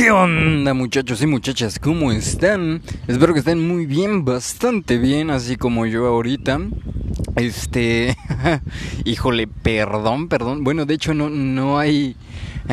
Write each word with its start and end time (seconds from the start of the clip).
¿Qué 0.00 0.10
onda 0.10 0.72
muchachos 0.72 1.20
y 1.20 1.26
muchachas? 1.26 1.78
¿Cómo 1.78 2.10
están? 2.10 2.80
Espero 3.06 3.34
que 3.34 3.40
estén 3.40 3.68
muy 3.68 3.84
bien, 3.84 4.24
bastante 4.24 4.96
bien, 4.96 5.28
así 5.28 5.56
como 5.56 5.84
yo 5.84 6.06
ahorita. 6.06 6.58
Este, 7.36 8.16
híjole, 9.04 9.46
perdón, 9.46 10.28
perdón. 10.28 10.64
Bueno, 10.64 10.86
de 10.86 10.94
hecho 10.94 11.12
no, 11.12 11.28
no 11.28 11.78
hay 11.78 12.16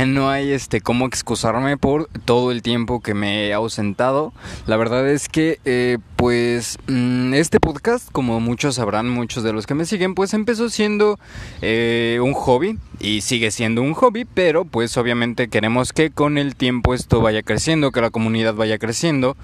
no 0.06 0.30
hay 0.30 0.52
este 0.52 0.82
cómo 0.82 1.06
excusarme 1.08 1.78
por 1.78 2.08
todo 2.26 2.52
el 2.52 2.62
tiempo 2.62 3.02
que 3.02 3.14
me 3.14 3.48
he 3.48 3.54
ausentado. 3.54 4.34
La 4.68 4.78
verdad 4.78 5.10
es 5.10 5.28
que 5.28 5.60
eh, 5.66 5.98
pues 6.16 6.78
mm, 6.88 7.34
este 7.34 7.60
podcast, 7.60 8.12
como 8.12 8.40
muchos 8.40 8.76
sabrán, 8.76 9.10
muchos 9.10 9.44
de 9.44 9.54
los 9.54 9.66
que 9.66 9.74
me 9.74 9.86
siguen, 9.86 10.14
pues 10.14 10.34
empezó 10.34 10.70
siendo 10.70 11.20
eh, 11.62 12.20
un 12.22 12.34
hobby 12.34 12.78
y 13.00 13.22
sigue 13.22 13.52
siendo 13.52 13.82
un 13.82 13.94
hobby, 13.94 14.26
pero 14.26 14.66
pues 14.66 14.96
obviamente 14.98 15.48
queremos 15.48 15.94
que 15.94 16.12
con 16.12 16.38
el 16.38 16.56
tiempo 16.56 16.94
esto 16.94 17.22
vaya 17.22 17.42
creciendo, 17.42 17.92
que 17.92 18.02
la 18.02 18.10
comunidad 18.10 18.54
vaya 18.54 18.78
creciendo 18.78 19.36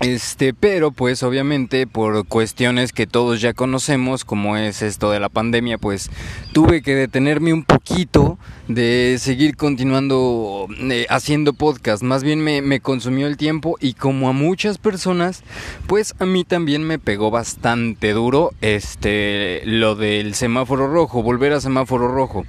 este, 0.00 0.54
pero 0.54 0.92
pues 0.92 1.22
obviamente 1.22 1.86
por 1.86 2.26
cuestiones 2.26 2.92
que 2.92 3.06
todos 3.06 3.40
ya 3.40 3.52
conocemos, 3.52 4.24
como 4.24 4.56
es 4.56 4.80
esto 4.80 5.10
de 5.10 5.20
la 5.20 5.28
pandemia, 5.28 5.76
pues 5.76 6.10
tuve 6.52 6.80
que 6.80 6.94
detenerme 6.94 7.52
un 7.52 7.64
poquito 7.64 8.38
de 8.66 9.16
seguir 9.18 9.56
continuando 9.56 10.66
eh, 10.78 11.06
haciendo 11.10 11.52
podcast. 11.52 12.02
Más 12.02 12.24
bien 12.24 12.40
me, 12.40 12.62
me, 12.62 12.80
consumió 12.80 13.26
el 13.26 13.36
tiempo 13.36 13.76
y 13.78 13.92
como 13.92 14.30
a 14.30 14.32
muchas 14.32 14.78
personas, 14.78 15.42
pues 15.86 16.14
a 16.18 16.24
mí 16.24 16.44
también 16.44 16.82
me 16.82 16.98
pegó 16.98 17.30
bastante 17.30 18.12
duro 18.12 18.52
este 18.62 19.60
lo 19.66 19.96
del 19.96 20.34
semáforo 20.34 20.86
rojo, 20.88 21.22
volver 21.22 21.52
a 21.52 21.60
semáforo 21.60 22.08
rojo. 22.08 22.46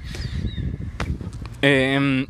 Eh, 1.62 2.28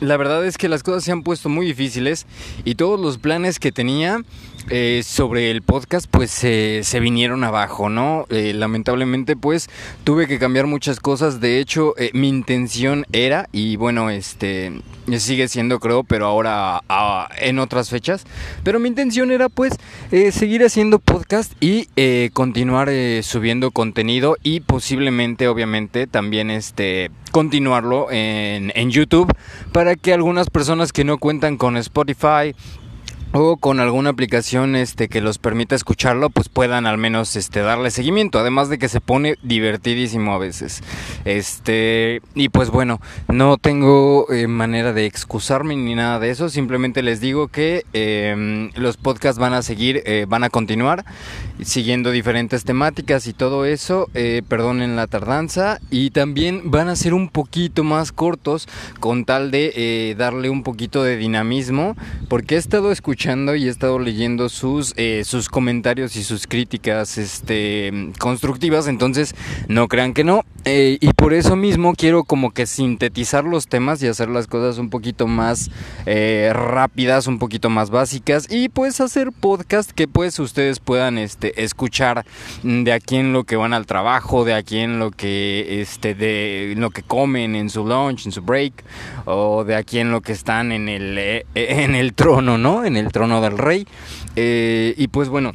la 0.00 0.16
verdad 0.16 0.46
es 0.46 0.58
que 0.58 0.68
las 0.68 0.82
cosas 0.82 1.04
se 1.04 1.12
han 1.12 1.22
puesto 1.22 1.48
muy 1.48 1.66
difíciles 1.66 2.26
y 2.64 2.74
todos 2.74 2.98
los 3.00 3.18
planes 3.18 3.58
que 3.58 3.72
tenía 3.72 4.22
eh, 4.70 5.02
sobre 5.04 5.50
el 5.50 5.62
podcast 5.62 6.06
pues 6.10 6.30
se 6.30 7.00
vinieron 7.00 7.42
abajo, 7.44 7.88
¿no? 7.88 8.26
Eh, 8.28 8.52
lamentablemente 8.54 9.36
pues 9.36 9.68
tuve 10.04 10.26
que 10.26 10.38
cambiar 10.38 10.66
muchas 10.66 11.00
cosas, 11.00 11.40
de 11.40 11.58
hecho 11.58 11.94
eh, 11.96 12.10
mi 12.12 12.28
intención 12.28 13.06
era, 13.12 13.48
y 13.52 13.76
bueno, 13.76 14.10
este 14.10 14.80
sigue 15.18 15.48
siendo 15.48 15.80
creo, 15.80 16.04
pero 16.04 16.26
ahora 16.26 16.82
en 17.38 17.58
otras 17.58 17.88
fechas, 17.88 18.24
pero 18.62 18.78
mi 18.78 18.88
intención 18.88 19.30
era 19.30 19.48
pues 19.48 19.72
seguir 20.32 20.62
haciendo 20.62 20.98
podcast 20.98 21.52
y 21.60 21.86
continuar 22.34 22.90
subiendo 23.22 23.70
contenido 23.70 24.36
y 24.42 24.60
posiblemente 24.60 25.48
obviamente 25.48 26.06
también 26.06 26.50
este 26.50 27.10
continuarlo 27.30 28.10
en, 28.10 28.70
en 28.74 28.90
YouTube 28.90 29.32
para 29.72 29.96
que 29.96 30.12
algunas 30.12 30.50
personas 30.50 30.92
que 30.92 31.04
no 31.04 31.16
cuentan 31.16 31.56
con 31.56 31.78
Spotify 31.78 32.54
o 33.32 33.58
con 33.58 33.78
alguna 33.78 34.10
aplicación 34.10 34.74
este 34.74 35.08
que 35.08 35.20
los 35.20 35.38
permita 35.38 35.74
escucharlo 35.74 36.30
pues 36.30 36.48
puedan 36.48 36.86
al 36.86 36.96
menos 36.96 37.36
este 37.36 37.60
darle 37.60 37.90
seguimiento. 37.90 38.38
Además 38.38 38.68
de 38.68 38.78
que 38.78 38.88
se 38.88 39.00
pone 39.00 39.36
divertidísimo 39.42 40.32
a 40.32 40.38
veces. 40.38 40.82
Este 41.24 42.22
y 42.34 42.48
pues 42.48 42.70
bueno 42.70 43.00
no 43.28 43.58
tengo 43.58 44.30
eh, 44.32 44.46
manera 44.46 44.92
de 44.92 45.06
excusarme 45.06 45.76
ni 45.76 45.94
nada 45.94 46.18
de 46.18 46.30
eso. 46.30 46.48
Simplemente 46.48 47.02
les 47.02 47.20
digo 47.20 47.48
que 47.48 47.84
em, 47.92 48.70
los 48.74 48.96
podcasts 48.96 49.38
van 49.38 49.52
a 49.52 49.62
seguir 49.62 50.02
eh, 50.06 50.24
van 50.28 50.44
a 50.44 50.50
continuar 50.50 51.04
siguiendo 51.62 52.10
diferentes 52.10 52.64
temáticas 52.64 53.26
y 53.26 53.32
todo 53.32 53.64
eso 53.66 54.08
eh, 54.14 54.42
perdonen 54.48 54.96
la 54.96 55.06
tardanza. 55.06 55.80
Y 55.90 56.10
también 56.10 56.70
van 56.70 56.88
a 56.88 56.96
ser 56.96 57.12
un 57.12 57.28
poquito 57.28 57.84
más 57.84 58.10
cortos 58.10 58.68
con 59.00 59.24
tal 59.24 59.50
de 59.50 60.14
darle 60.16 60.48
un 60.48 60.62
poquito 60.62 61.02
de 61.02 61.16
dinamismo 61.16 61.94
porque 62.28 62.54
he 62.54 62.58
estado 62.58 62.90
escuchando 62.90 63.17
y 63.20 63.66
he 63.66 63.68
estado 63.68 63.98
leyendo 63.98 64.48
sus, 64.48 64.94
eh, 64.96 65.22
sus 65.24 65.48
comentarios 65.48 66.14
y 66.14 66.22
sus 66.22 66.46
críticas 66.46 67.18
este, 67.18 68.12
constructivas, 68.18 68.86
entonces 68.86 69.34
no 69.66 69.88
crean 69.88 70.14
que 70.14 70.22
no. 70.22 70.44
Eh, 70.64 70.98
y 71.00 71.12
por 71.14 71.34
eso 71.34 71.56
mismo 71.56 71.94
quiero 71.94 72.22
como 72.22 72.52
que 72.52 72.66
sintetizar 72.66 73.44
los 73.44 73.66
temas 73.66 74.02
y 74.02 74.06
hacer 74.06 74.28
las 74.28 74.46
cosas 74.46 74.78
un 74.78 74.88
poquito 74.90 75.26
más 75.26 75.70
eh, 76.06 76.52
rápidas, 76.54 77.26
un 77.26 77.38
poquito 77.38 77.70
más 77.70 77.90
básicas 77.90 78.46
y 78.50 78.68
pues 78.68 79.00
hacer 79.00 79.30
podcast 79.32 79.90
que 79.90 80.06
pues 80.06 80.38
ustedes 80.38 80.78
puedan 80.78 81.18
este, 81.18 81.64
escuchar 81.64 82.24
de 82.62 82.92
aquí 82.92 83.16
en 83.16 83.32
lo 83.32 83.44
que 83.44 83.56
van 83.56 83.72
al 83.72 83.86
trabajo, 83.86 84.44
de 84.44 84.54
aquí 84.54 84.78
en 84.78 84.98
lo 85.00 85.10
que, 85.10 85.80
este, 85.80 86.14
de 86.14 86.74
lo 86.76 86.90
que 86.90 87.02
comen 87.02 87.56
en 87.56 87.68
su 87.68 87.84
lunch, 87.84 88.26
en 88.26 88.32
su 88.32 88.42
break 88.42 88.84
o 89.24 89.64
de 89.64 89.74
aquí 89.74 89.98
en 89.98 90.12
lo 90.12 90.20
que 90.20 90.32
están 90.32 90.70
en 90.70 90.88
el, 90.88 91.18
en 91.54 91.94
el 91.96 92.14
trono, 92.14 92.58
¿no? 92.58 92.84
Trono 93.12 93.40
del 93.40 93.58
rey. 93.58 93.86
Eh, 94.36 94.94
y 94.96 95.08
pues 95.08 95.28
bueno, 95.28 95.52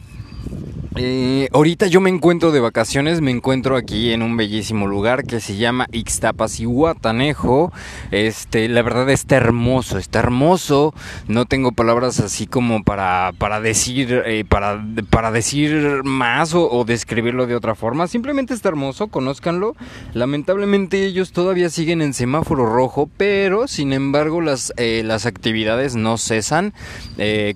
eh, 0.96 1.50
ahorita 1.52 1.88
yo 1.88 2.02
me 2.02 2.12
encuentro 2.12 2.52
de 2.52 2.60
vacaciones, 2.60 3.20
me 3.20 3.32
encuentro 3.32 3.76
aquí 3.76 4.12
en 4.12 4.22
un 4.22 4.38
bellísimo 4.38 4.86
lugar 4.86 5.24
que 5.24 5.40
se 5.40 5.56
llama 5.56 5.88
Ixtapas 5.92 6.60
y 6.60 6.66
Guatanejo. 6.66 7.72
Este, 8.12 8.70
la 8.70 8.84
verdad 8.84 9.10
está 9.10 9.38
hermoso, 9.38 9.98
está 9.98 10.20
hermoso. 10.20 10.94
No 11.28 11.46
tengo 11.46 11.72
palabras 11.72 12.20
así 12.20 12.46
como 12.46 12.84
para, 12.84 13.32
para 13.40 13.60
decir, 13.60 14.22
eh, 14.26 14.46
para, 14.48 14.86
para 15.10 15.32
decir 15.32 16.04
más 16.04 16.54
o, 16.54 16.84
describirlo 16.86 17.48
de 17.48 17.56
otra 17.56 17.74
forma. 17.74 18.08
Simplemente 18.08 18.54
está 18.54 18.70
hermoso, 18.70 19.08
conózcanlo. 19.08 19.76
Lamentablemente 20.14 21.06
ellos 21.06 21.32
todavía 21.32 21.70
siguen 21.70 22.02
en 22.02 22.14
semáforo 22.14 22.68
rojo, 22.68 23.10
pero 23.18 23.68
sin 23.68 23.94
embargo 23.94 24.42
las, 24.42 24.74
eh, 24.78 25.02
las 25.04 25.26
actividades 25.26 25.96
no 25.96 26.18
cesan, 26.18 26.74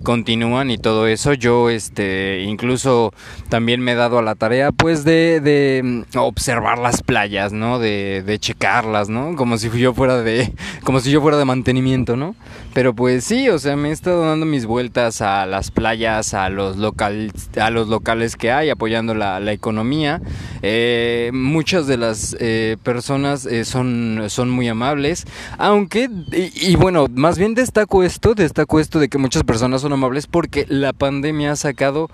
continúan 0.01 0.71
y 0.71 0.77
todo 0.77 1.07
eso. 1.07 1.33
Yo, 1.33 1.69
este, 1.69 2.41
incluso 2.41 3.13
también 3.49 3.81
me 3.81 3.93
he 3.93 3.95
dado 3.95 4.19
a 4.19 4.21
la 4.21 4.35
tarea 4.35 4.71
pues 4.71 5.03
de, 5.03 5.39
de 5.41 5.81
mm, 5.83 6.17
observar 6.17 6.77
las 6.77 7.01
playas, 7.01 7.53
¿no? 7.53 7.79
De, 7.79 8.23
de, 8.25 8.39
checarlas, 8.39 9.09
¿no? 9.09 9.35
Como 9.35 9.57
si 9.57 9.69
yo 9.69 9.93
fuera 9.93 10.21
de 10.21 10.53
como 10.83 10.99
si 10.99 11.11
yo 11.11 11.21
fuera 11.21 11.37
de 11.37 11.45
mantenimiento, 11.45 12.15
¿no? 12.15 12.35
Pero 12.73 12.93
pues 12.93 13.23
sí, 13.23 13.49
o 13.49 13.57
sea, 13.57 13.75
me 13.75 13.89
he 13.89 13.91
estado 13.91 14.27
dando 14.27 14.45
mis 14.45 14.65
vueltas 14.65 15.21
a 15.21 15.45
las 15.45 15.71
playas, 15.71 16.33
a 16.33 16.49
los 16.49 16.77
local, 16.77 17.31
a 17.59 17.69
los 17.71 17.87
locales 17.87 18.35
que 18.35 18.51
hay, 18.51 18.69
apoyando 18.69 19.15
la, 19.15 19.39
la 19.39 19.51
economía. 19.51 20.21
Eh, 20.61 21.31
muchas 21.33 21.87
de 21.87 21.97
las 21.97 22.35
eh, 22.39 22.77
personas 22.83 23.45
eh, 23.45 23.65
son, 23.65 24.25
son 24.27 24.49
muy 24.49 24.67
amables, 24.67 25.25
aunque 25.57 26.09
y, 26.31 26.75
bueno, 26.75 27.07
más 27.13 27.37
bien 27.37 27.55
destaco 27.55 28.03
esto, 28.03 28.35
destaco 28.35 28.79
esto 28.79 28.99
de 28.99 29.09
que 29.09 29.17
muchas 29.17 29.43
personas 29.43 29.81
son 29.81 29.93
amables 29.93 30.27
porque 30.27 30.65
la 30.69 30.93
pandemia 30.93 31.53
ha 31.53 31.55
sacado 31.55 32.09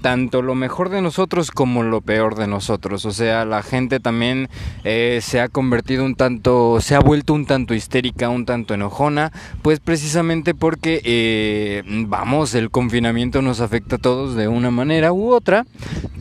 tanto 0.00 0.42
lo 0.42 0.54
mejor 0.56 0.88
de 0.88 1.00
nosotros 1.00 1.50
como 1.52 1.82
lo 1.84 2.00
peor 2.00 2.34
de 2.34 2.48
nosotros. 2.48 3.04
O 3.04 3.12
sea, 3.12 3.44
la 3.44 3.62
gente 3.62 4.00
también 4.00 4.48
eh, 4.82 5.20
se 5.22 5.40
ha 5.40 5.48
convertido 5.48 6.04
un 6.04 6.16
tanto, 6.16 6.80
se 6.80 6.94
ha 6.96 7.00
vuelto 7.00 7.34
un 7.34 7.46
tanto 7.46 7.74
histérica, 7.74 8.28
un 8.28 8.44
tanto 8.44 8.74
enojona, 8.74 9.32
pues 9.62 9.78
precisamente 9.78 10.54
porque, 10.54 11.00
eh, 11.04 11.82
vamos, 11.86 12.54
el 12.54 12.70
confinamiento 12.70 13.42
nos 13.42 13.60
afecta 13.60 13.96
a 13.96 14.00
todos 14.00 14.34
de 14.34 14.48
una 14.48 14.70
manera 14.70 15.12
u 15.12 15.30
otra, 15.32 15.64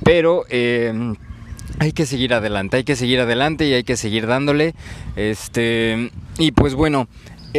pero... 0.03 0.44
Eh, 0.50 1.16
hay 1.79 1.91
que 1.91 2.06
seguir 2.06 2.34
adelante, 2.34 2.78
hay 2.78 2.84
que 2.85 2.95
seguir 2.95 3.19
adelante 3.19 3.68
y 3.68 3.74
hay 3.74 3.84
que 3.84 3.97
seguir 3.97 4.28
dándole. 4.28 4.75
Este, 5.18 6.09
y 6.38 6.51
pues 6.53 6.74
bueno, 6.74 7.07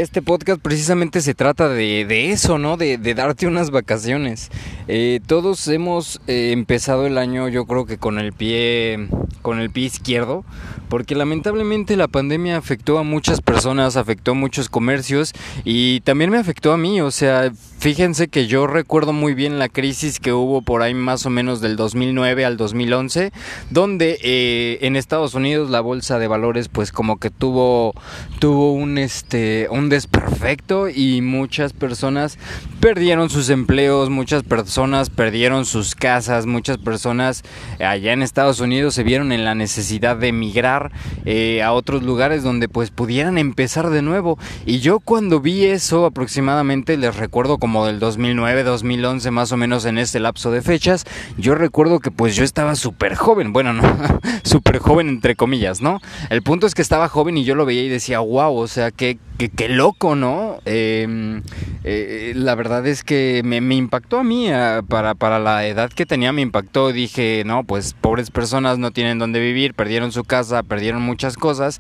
este 0.01 0.21
podcast 0.21 0.61
precisamente 0.61 1.23
se 1.23 1.35
trata 1.35 1.71
de, 1.71 2.31
eso, 2.31 2.59
¿no? 2.59 2.77
De, 2.77 2.99
darte 2.99 3.47
unas 3.47 3.71
vacaciones. 3.71 4.51
Eh, 4.89 5.21
todos 5.27 5.67
hemos 5.69 6.21
eh, 6.27 6.53
empezado 6.53 7.07
el 7.07 7.17
año, 7.17 7.49
yo 7.49 7.65
creo 7.65 7.87
que 7.87 7.97
con 7.97 8.19
el 8.19 8.35
pie, 8.35 9.09
con 9.41 9.59
el 9.59 9.71
pie 9.71 9.87
izquierdo, 9.87 10.45
porque 10.89 11.15
lamentablemente 11.15 11.97
la 11.97 12.09
pandemia 12.09 12.57
afectó 12.57 12.99
a 12.99 13.03
muchas 13.03 13.41
personas, 13.41 13.97
afectó 13.97 14.33
a 14.33 14.35
muchos 14.35 14.69
comercios 14.69 15.33
y 15.65 16.01
también 16.01 16.31
me 16.31 16.39
afectó 16.39 16.73
a 16.73 16.77
mí. 16.77 17.01
O 17.01 17.11
sea, 17.11 17.53
fíjense 17.79 18.29
que 18.29 18.47
yo 18.47 18.67
recuerdo 18.67 19.13
muy 19.13 19.35
bien 19.35 19.59
la 19.59 19.69
crisis 19.69 20.21
que 20.21 20.33
hubo 20.33 20.63
por 20.63 20.83
ahí 20.83 20.95
más 20.95 21.27
o 21.27 21.31
menos 21.31 21.61
del 21.61 21.77
2009 21.77 22.45
al 22.45 22.57
2011, 22.57 23.33
donde 23.71 24.19
eh, 24.23 24.79
en 24.83 24.97
Estados 24.97 25.35
Unidos 25.35 25.71
la 25.71 25.81
bolsa 25.81 26.19
de 26.19 26.29
valores, 26.29 26.69
pues 26.69 26.93
como 26.93 27.19
que 27.19 27.31
tuvo, 27.31 27.95
tuvo 28.39 28.73
un 28.73 28.99
este, 28.99 29.69
un 29.71 29.89
desperfecto 29.89 30.89
y 30.89 31.21
muchas 31.21 31.73
personas 31.73 32.39
perdieron 32.87 33.31
sus 33.31 33.51
empleos, 33.51 34.11
muchas 34.11 34.45
personas 34.45 35.11
perdieron 35.11 35.65
sus 35.65 35.97
casas, 35.97 36.47
muchas 36.47 36.79
personas 36.79 37.43
allá 37.81 38.13
en 38.13 38.23
Estados 38.23 38.61
Unidos 38.61 38.95
se 38.95 39.03
vieron 39.03 39.33
en 39.33 39.45
la 39.45 39.57
necesidad 39.57 40.17
de 40.17 40.29
emigrar 40.29 40.93
eh, 41.25 41.65
a 41.65 41.73
otros 41.73 42.05
lugares 42.05 42.45
donde 42.45 42.69
pues 42.69 42.93
pudieran 42.93 43.39
empezar 43.39 43.91
de 43.91 44.03
nuevo. 44.03 44.39
Y 44.67 44.79
yo 44.79 45.01
cuando 45.01 45.41
vi 45.41 45.65
eso 45.65 46.07
aproximadamente, 46.07 46.97
les 46.97 47.17
recuerdo 47.17 47.59
como 47.59 47.85
del 47.87 47.99
2009, 47.99 48.63
2011 48.63 49.33
más 49.33 49.51
o 49.51 49.57
menos 49.57 49.85
en 49.85 49.99
este 49.99 50.21
lapso 50.21 50.53
de 50.53 50.63
fechas, 50.63 51.07
yo 51.37 51.57
recuerdo 51.57 51.99
que 51.99 52.13
pues 52.13 52.37
yo 52.37 52.45
estaba 52.45 52.77
súper 52.77 53.17
joven, 53.17 53.53
bueno, 53.53 53.73
no, 53.73 53.83
súper 54.45 54.79
joven 54.79 55.09
entre 55.09 55.35
comillas, 55.35 55.81
¿no? 55.81 56.01
El 56.31 56.43
punto 56.43 56.69
es 56.69 56.77
que 56.77 56.83
estaba 56.83 57.09
joven 57.09 57.37
y 57.37 57.43
yo 57.43 57.57
lo 57.57 57.67
veía 57.67 57.83
y 57.83 57.89
decía, 57.89 58.21
wow, 58.21 58.57
o 58.57 58.69
sea, 58.69 58.93
qué 59.37 59.69
loco, 59.69 60.17
¿no? 60.17 60.59
Em, 60.65 61.43
eh, 61.85 62.33
la 62.35 62.55
verdad 62.55 62.87
es 62.87 63.05
que 63.05 63.43
me, 63.45 63.59
impactó 63.75 64.19
a 64.19 64.25
mí, 64.25 64.49
para, 64.89 65.15
para, 65.15 65.39
la 65.39 65.67
edad 65.67 65.91
que 65.91 66.07
tenía 66.07 66.33
me 66.33 66.43
impactó, 66.43 66.93
dije, 66.93 67.43
no, 67.45 67.65
pues 67.65 67.95
pobres 67.95 68.31
personas 68.31 68.79
no 68.79 68.91
tienen 68.91 69.19
dónde 69.19 69.41
vivir, 69.41 69.75
perdieron 69.75 70.11
su 70.13 70.25
casa, 70.25 70.63
perdieron 70.63 71.03
muchas 71.03 71.37
cosas, 71.37 71.79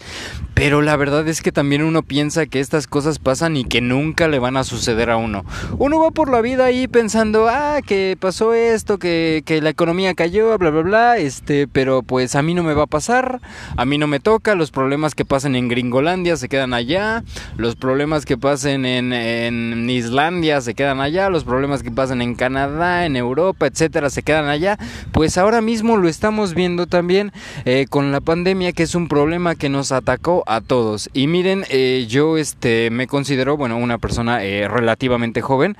pero 0.54 0.82
la 0.82 0.96
verdad 0.96 1.26
es 1.28 1.42
que 1.42 1.52
también 1.52 1.82
uno 1.82 2.02
piensa 2.02 2.46
que 2.46 2.60
estas 2.60 2.86
cosas 2.86 3.18
pasan 3.18 3.56
y 3.56 3.64
que 3.64 3.80
nunca 3.80 4.28
le 4.28 4.38
van 4.38 4.56
a 4.56 4.64
suceder 4.64 5.10
a 5.10 5.16
uno. 5.16 5.44
Uno 5.78 5.98
va 5.98 6.10
por 6.10 6.30
la 6.30 6.40
vida 6.40 6.66
ahí 6.66 6.88
pensando, 6.88 7.48
ah, 7.48 7.80
que 7.84 8.16
pasó 8.20 8.54
esto, 8.54 8.98
que, 8.98 9.42
que 9.44 9.60
la 9.62 9.70
economía 9.70 10.14
cayó, 10.14 10.56
bla, 10.58 10.70
bla, 10.70 10.82
bla, 10.82 11.16
este, 11.16 11.66
pero 11.68 12.02
pues 12.02 12.34
a 12.36 12.42
mí 12.42 12.54
no 12.54 12.62
me 12.62 12.74
va 12.74 12.84
a 12.84 12.86
pasar, 12.86 13.40
a 13.76 13.84
mí 13.84 13.98
no 13.98 14.06
me 14.06 14.20
toca, 14.20 14.54
los 14.54 14.70
problemas 14.70 15.14
que 15.14 15.24
pasan 15.24 15.56
en 15.56 15.68
Gringolandia 15.68 16.36
se 16.36 16.48
quedan 16.48 16.74
allá, 16.74 17.24
los 17.56 17.76
problemas 17.76 18.24
que 18.24 18.36
pasen 18.36 18.84
en, 18.84 19.90
Islandia 19.90 20.60
se 20.60 20.74
quedan 20.74 21.00
allá, 21.00 21.30
los 21.30 21.44
problemas 21.44 21.82
que 21.82 21.90
pasan 21.90 22.22
en 22.22 22.34
Canadá, 22.34 23.06
en 23.06 23.16
Europa, 23.16 23.66
etcétera, 23.66 24.10
se 24.10 24.22
quedan 24.22 24.48
allá. 24.48 24.78
Pues 25.12 25.38
ahora 25.38 25.60
mismo 25.60 25.96
lo 25.96 26.08
estamos 26.08 26.54
viendo 26.54 26.86
también 26.86 27.32
eh, 27.64 27.86
con 27.88 28.12
la 28.12 28.20
pandemia, 28.20 28.72
que 28.72 28.82
es 28.82 28.94
un 28.94 29.08
problema 29.08 29.54
que 29.54 29.68
nos 29.68 29.92
atacó 29.92 30.44
a 30.46 30.60
todos. 30.60 31.08
Y 31.12 31.26
miren, 31.26 31.64
eh, 31.70 32.06
yo 32.08 32.36
este 32.36 32.90
me 32.90 33.06
considero, 33.06 33.56
bueno, 33.56 33.76
una 33.76 33.98
persona 33.98 34.44
eh, 34.44 34.68
relativamente 34.68 35.40
joven. 35.40 35.76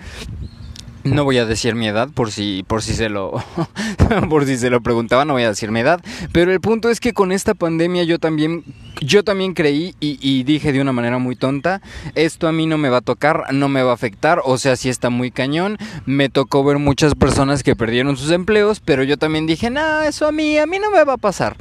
No 1.07 1.25
voy 1.25 1.39
a 1.39 1.47
decir 1.47 1.75
mi 1.75 1.87
edad 1.87 2.09
por 2.13 2.31
si 2.31 2.65
por 2.67 2.83
si 2.83 2.95
se 2.95 3.09
lo 3.09 3.43
por 4.29 4.45
si 4.47 4.57
se 4.57 4.71
lo 4.71 4.81
preguntaba, 4.81 5.25
no 5.25 5.35
voy 5.35 5.45
a 5.45 5.49
decir 5.49 5.71
mi 5.71 5.81
edad, 5.81 6.03
pero 6.33 6.53
el 6.53 6.61
punto 6.61 6.91
es 6.91 7.01
que 7.01 7.13
con 7.13 7.33
esta 7.33 7.55
pandemia 7.55 8.05
yo 8.05 8.19
también 8.19 8.65
yo 9.01 9.25
también 9.25 9.55
creí 9.55 9.95
y, 10.01 10.43
dije 10.45 10.73
de 10.73 10.81
una 10.81 10.93
manera 10.93 11.19
muy 11.19 11.37
tonta, 11.37 11.81
esto 12.15 12.49
a 12.49 12.53
mí 12.53 12.67
no 12.67 12.79
me 12.79 12.89
va 12.89 12.99
a 12.99 13.03
tocar, 13.03 13.53
no 13.53 13.69
me 13.69 13.83
va 13.83 13.91
a 13.91 13.95
afectar, 13.95 14.41
o 14.45 14.59
sea, 14.59 14.77
si 14.77 14.89
está 14.89 15.11
muy 15.11 15.31
cañón, 15.31 15.79
me 16.07 16.29
tocó 16.29 16.65
ver 16.65 16.79
muchas 16.79 17.15
personas 17.15 17.63
que 17.63 17.77
perdieron 17.77 18.17
sus 18.17 18.31
empleos, 18.31 18.81
pero 18.81 19.03
yo 19.03 19.17
también 19.17 19.47
dije, 19.47 19.71
no, 19.71 20.03
eso 20.03 20.27
a 20.27 20.33
mí, 20.33 20.59
a 20.59 20.67
mí 20.67 20.79
no 20.79 20.91
me 20.91 21.05
va 21.05 21.15
a 21.15 21.19
pasar. 21.19 21.57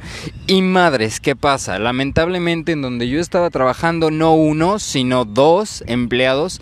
Y 0.46 0.62
madres, 0.62 1.20
¿qué 1.20 1.36
pasa? 1.36 1.78
Lamentablemente 1.78 2.72
en 2.72 2.82
donde 2.82 3.08
yo 3.08 3.20
estaba 3.20 3.50
trabajando, 3.50 4.10
no 4.10 4.34
uno, 4.34 4.78
sino 4.78 5.24
dos 5.24 5.82
empleados 5.86 6.60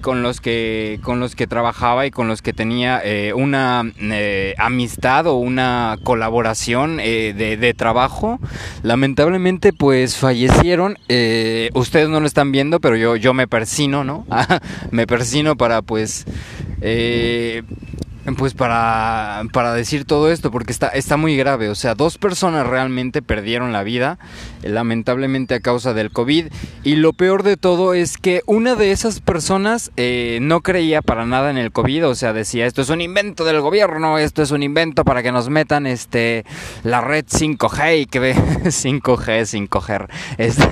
con 0.00 0.22
los 0.22 0.40
que, 0.40 1.00
con 1.02 1.18
los 1.18 1.34
que 1.34 1.46
trabajaba 1.46 2.06
y 2.06 2.10
con 2.10 2.21
los 2.28 2.42
que 2.42 2.52
tenía 2.52 3.00
eh, 3.04 3.32
una 3.34 3.84
eh, 4.00 4.54
amistad 4.58 5.26
o 5.26 5.36
una 5.36 5.98
colaboración 6.02 7.00
eh, 7.00 7.34
de, 7.36 7.56
de 7.56 7.74
trabajo, 7.74 8.38
lamentablemente 8.82 9.72
pues 9.72 10.16
fallecieron. 10.16 10.98
Eh, 11.08 11.70
ustedes 11.74 12.08
no 12.08 12.20
lo 12.20 12.26
están 12.26 12.52
viendo, 12.52 12.80
pero 12.80 12.96
yo, 12.96 13.16
yo 13.16 13.34
me 13.34 13.46
persino, 13.46 14.04
¿no? 14.04 14.26
me 14.90 15.06
persino 15.06 15.56
para 15.56 15.82
pues 15.82 16.24
eh, 16.80 17.62
pues 18.36 18.54
para, 18.54 19.42
para 19.52 19.74
decir 19.74 20.04
todo 20.04 20.30
esto, 20.30 20.50
porque 20.50 20.72
está, 20.72 20.88
está 20.88 21.16
muy 21.16 21.36
grave. 21.36 21.68
O 21.68 21.74
sea, 21.74 21.94
dos 21.94 22.18
personas 22.18 22.66
realmente 22.66 23.20
perdieron 23.22 23.72
la 23.72 23.82
vida, 23.82 24.18
lamentablemente 24.62 25.54
a 25.54 25.60
causa 25.60 25.92
del 25.92 26.10
COVID. 26.10 26.46
Y 26.84 26.96
lo 26.96 27.12
peor 27.12 27.42
de 27.42 27.56
todo 27.56 27.94
es 27.94 28.16
que 28.18 28.42
una 28.46 28.76
de 28.76 28.92
esas 28.92 29.20
personas 29.20 29.90
eh, 29.96 30.38
no 30.40 30.60
creía 30.60 31.02
para 31.02 31.26
nada 31.26 31.50
en 31.50 31.58
el 31.58 31.72
COVID. 31.72 32.08
O 32.08 32.14
sea, 32.14 32.32
decía, 32.32 32.66
esto 32.66 32.82
es 32.82 32.90
un 32.90 33.00
invento 33.00 33.44
del 33.44 33.60
gobierno, 33.60 34.18
esto 34.18 34.42
es 34.42 34.50
un 34.50 34.62
invento 34.62 35.04
para 35.04 35.22
que 35.22 35.32
nos 35.32 35.48
metan 35.48 35.86
este 35.86 36.44
la 36.84 37.00
red 37.00 37.24
5G 37.24 38.02
y 38.02 38.06
que 38.06 38.18
ve 38.20 38.34
5G, 38.64 39.68
5G. 39.68 40.08
Este, 40.38 40.68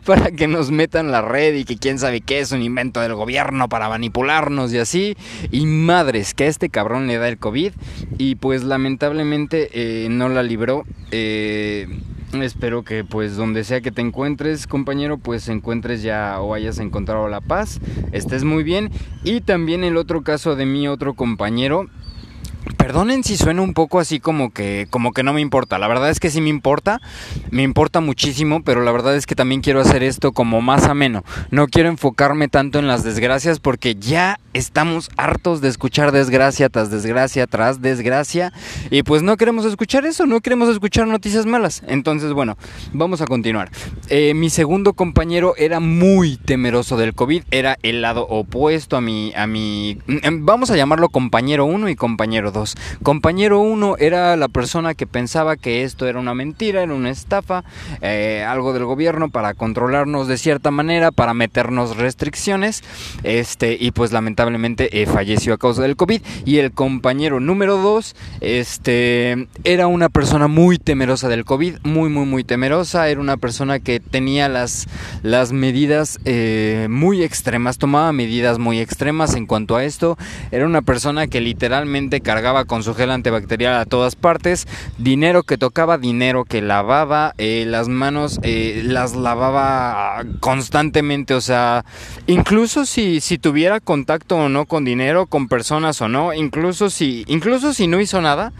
para 0.04 0.30
que 0.30 0.48
nos 0.48 0.70
metan 0.70 1.10
la 1.10 1.22
red 1.22 1.54
y 1.54 1.64
que 1.64 1.78
quién 1.78 1.98
sabe 1.98 2.20
qué 2.20 2.40
es 2.40 2.52
un 2.52 2.62
invento 2.62 3.00
del 3.00 3.14
gobierno 3.14 3.68
para 3.68 3.88
manipularnos 3.88 4.72
y 4.72 4.78
así. 4.78 5.16
Y 5.50 5.66
madres 5.94 6.34
que 6.34 6.42
a 6.42 6.46
este 6.48 6.70
cabrón 6.70 7.06
le 7.06 7.18
da 7.18 7.28
el 7.28 7.38
COVID 7.38 7.70
y 8.18 8.34
pues 8.34 8.64
lamentablemente 8.64 9.70
eh, 9.74 10.08
no 10.10 10.28
la 10.28 10.42
libró. 10.42 10.82
Eh, 11.12 11.86
espero 12.32 12.82
que 12.82 13.04
pues 13.04 13.36
donde 13.36 13.62
sea 13.62 13.80
que 13.80 13.92
te 13.92 14.00
encuentres 14.00 14.66
compañero 14.66 15.18
pues 15.18 15.48
encuentres 15.48 16.02
ya 16.02 16.40
o 16.40 16.52
hayas 16.52 16.80
encontrado 16.80 17.28
la 17.28 17.40
paz, 17.40 17.78
estés 18.10 18.42
muy 18.42 18.64
bien. 18.64 18.90
Y 19.22 19.40
también 19.40 19.84
el 19.84 19.96
otro 19.96 20.24
caso 20.24 20.56
de 20.56 20.66
mi 20.66 20.88
otro 20.88 21.14
compañero 21.14 21.86
Perdonen 22.84 23.24
si 23.24 23.38
suena 23.38 23.62
un 23.62 23.72
poco 23.72 23.98
así 23.98 24.20
como 24.20 24.52
que 24.52 24.86
como 24.90 25.14
que 25.14 25.22
no 25.22 25.32
me 25.32 25.40
importa. 25.40 25.78
La 25.78 25.88
verdad 25.88 26.10
es 26.10 26.20
que 26.20 26.28
sí 26.28 26.42
me 26.42 26.50
importa, 26.50 27.00
me 27.50 27.62
importa 27.62 28.00
muchísimo, 28.00 28.62
pero 28.62 28.82
la 28.82 28.92
verdad 28.92 29.16
es 29.16 29.24
que 29.24 29.34
también 29.34 29.62
quiero 29.62 29.80
hacer 29.80 30.02
esto 30.02 30.32
como 30.32 30.60
más 30.60 30.84
ameno. 30.84 31.24
No 31.50 31.66
quiero 31.66 31.88
enfocarme 31.88 32.48
tanto 32.48 32.78
en 32.78 32.86
las 32.86 33.02
desgracias 33.02 33.58
porque 33.58 33.94
ya 33.94 34.38
estamos 34.52 35.08
hartos 35.16 35.62
de 35.62 35.68
escuchar 35.68 36.12
desgracia 36.12 36.68
tras 36.68 36.90
desgracia 36.90 37.46
tras 37.46 37.80
desgracia 37.80 38.52
y 38.90 39.02
pues 39.02 39.22
no 39.22 39.38
queremos 39.38 39.64
escuchar 39.64 40.04
eso, 40.04 40.26
no 40.26 40.40
queremos 40.42 40.68
escuchar 40.68 41.06
noticias 41.06 41.46
malas. 41.46 41.82
Entonces, 41.86 42.34
bueno, 42.34 42.58
vamos 42.92 43.22
a 43.22 43.24
continuar. 43.24 43.70
Eh, 44.10 44.34
mi 44.34 44.50
segundo 44.50 44.92
compañero 44.92 45.54
era 45.56 45.80
muy 45.80 46.36
temeroso 46.36 46.98
del 46.98 47.14
COVID, 47.14 47.44
era 47.50 47.78
el 47.82 48.02
lado 48.02 48.26
opuesto 48.28 48.98
a 48.98 49.00
mi 49.00 49.32
a 49.34 49.46
mi 49.46 49.96
mm, 50.06 50.44
vamos 50.44 50.70
a 50.70 50.76
llamarlo 50.76 51.08
compañero 51.08 51.64
1 51.64 51.88
y 51.88 51.96
compañero 51.96 52.52
2. 52.52 52.73
Compañero 53.02 53.60
1 53.60 53.96
era 53.98 54.36
la 54.36 54.48
persona 54.48 54.94
que 54.94 55.06
pensaba 55.06 55.56
que 55.56 55.82
esto 55.82 56.06
era 56.06 56.18
una 56.18 56.34
mentira, 56.34 56.82
era 56.82 56.94
una 56.94 57.10
estafa, 57.10 57.64
eh, 58.00 58.44
algo 58.46 58.72
del 58.72 58.84
gobierno 58.84 59.30
para 59.30 59.54
controlarnos 59.54 60.28
de 60.28 60.38
cierta 60.38 60.70
manera, 60.70 61.10
para 61.10 61.34
meternos 61.34 61.96
restricciones, 61.96 62.82
este, 63.22 63.76
y 63.78 63.90
pues 63.90 64.12
lamentablemente 64.12 65.02
eh, 65.02 65.06
falleció 65.06 65.54
a 65.54 65.58
causa 65.58 65.82
del 65.82 65.96
COVID. 65.96 66.22
Y 66.44 66.58
el 66.58 66.72
compañero 66.72 67.40
número 67.40 67.76
2, 67.78 68.16
este, 68.40 69.48
era 69.64 69.86
una 69.86 70.08
persona 70.08 70.48
muy 70.48 70.78
temerosa 70.78 71.28
del 71.28 71.44
COVID, 71.44 71.76
muy, 71.84 72.08
muy, 72.10 72.26
muy 72.26 72.44
temerosa, 72.44 73.08
era 73.08 73.20
una 73.20 73.36
persona 73.36 73.78
que 73.80 74.00
tenía 74.00 74.48
las, 74.48 74.86
las 75.22 75.52
medidas 75.52 76.18
eh, 76.24 76.86
muy 76.90 77.22
extremas, 77.22 77.78
tomaba 77.78 78.12
medidas 78.12 78.58
muy 78.58 78.80
extremas 78.80 79.34
en 79.34 79.46
cuanto 79.46 79.76
a 79.76 79.84
esto, 79.84 80.16
era 80.50 80.66
una 80.66 80.82
persona 80.82 81.26
que 81.26 81.40
literalmente 81.40 82.20
cargaba 82.20 82.63
con 82.64 82.82
su 82.82 82.94
gel 82.94 83.10
antibacterial 83.10 83.74
a 83.76 83.84
todas 83.86 84.16
partes, 84.16 84.66
dinero 84.98 85.42
que 85.42 85.58
tocaba, 85.58 85.98
dinero 85.98 86.44
que 86.44 86.62
lavaba, 86.62 87.34
eh, 87.38 87.64
las 87.66 87.88
manos 87.88 88.40
eh, 88.42 88.82
las 88.84 89.14
lavaba 89.14 90.24
constantemente, 90.40 91.34
o 91.34 91.40
sea, 91.40 91.84
incluso 92.26 92.86
si, 92.86 93.20
si 93.20 93.38
tuviera 93.38 93.80
contacto 93.80 94.36
o 94.36 94.48
no 94.48 94.66
con 94.66 94.84
dinero, 94.84 95.26
con 95.26 95.48
personas 95.48 96.00
o 96.00 96.08
no, 96.08 96.32
incluso 96.32 96.90
si, 96.90 97.24
incluso 97.26 97.74
si 97.74 97.86
no 97.86 98.00
hizo 98.00 98.20
nada, 98.20 98.52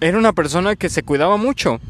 era 0.00 0.18
una 0.18 0.32
persona 0.32 0.76
que 0.76 0.88
se 0.88 1.02
cuidaba 1.02 1.36
mucho. 1.36 1.80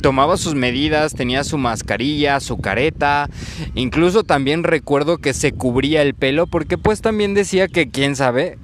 Tomaba 0.00 0.36
sus 0.36 0.54
medidas, 0.54 1.12
tenía 1.12 1.44
su 1.44 1.58
mascarilla, 1.58 2.40
su 2.40 2.56
careta, 2.58 3.28
incluso 3.74 4.24
también 4.24 4.64
recuerdo 4.64 5.18
que 5.18 5.34
se 5.34 5.52
cubría 5.52 6.02
el 6.02 6.14
pelo 6.14 6.46
porque 6.46 6.78
pues 6.78 7.02
también 7.02 7.34
decía 7.34 7.68
que 7.68 7.90
quién 7.90 8.16
sabe, 8.16 8.58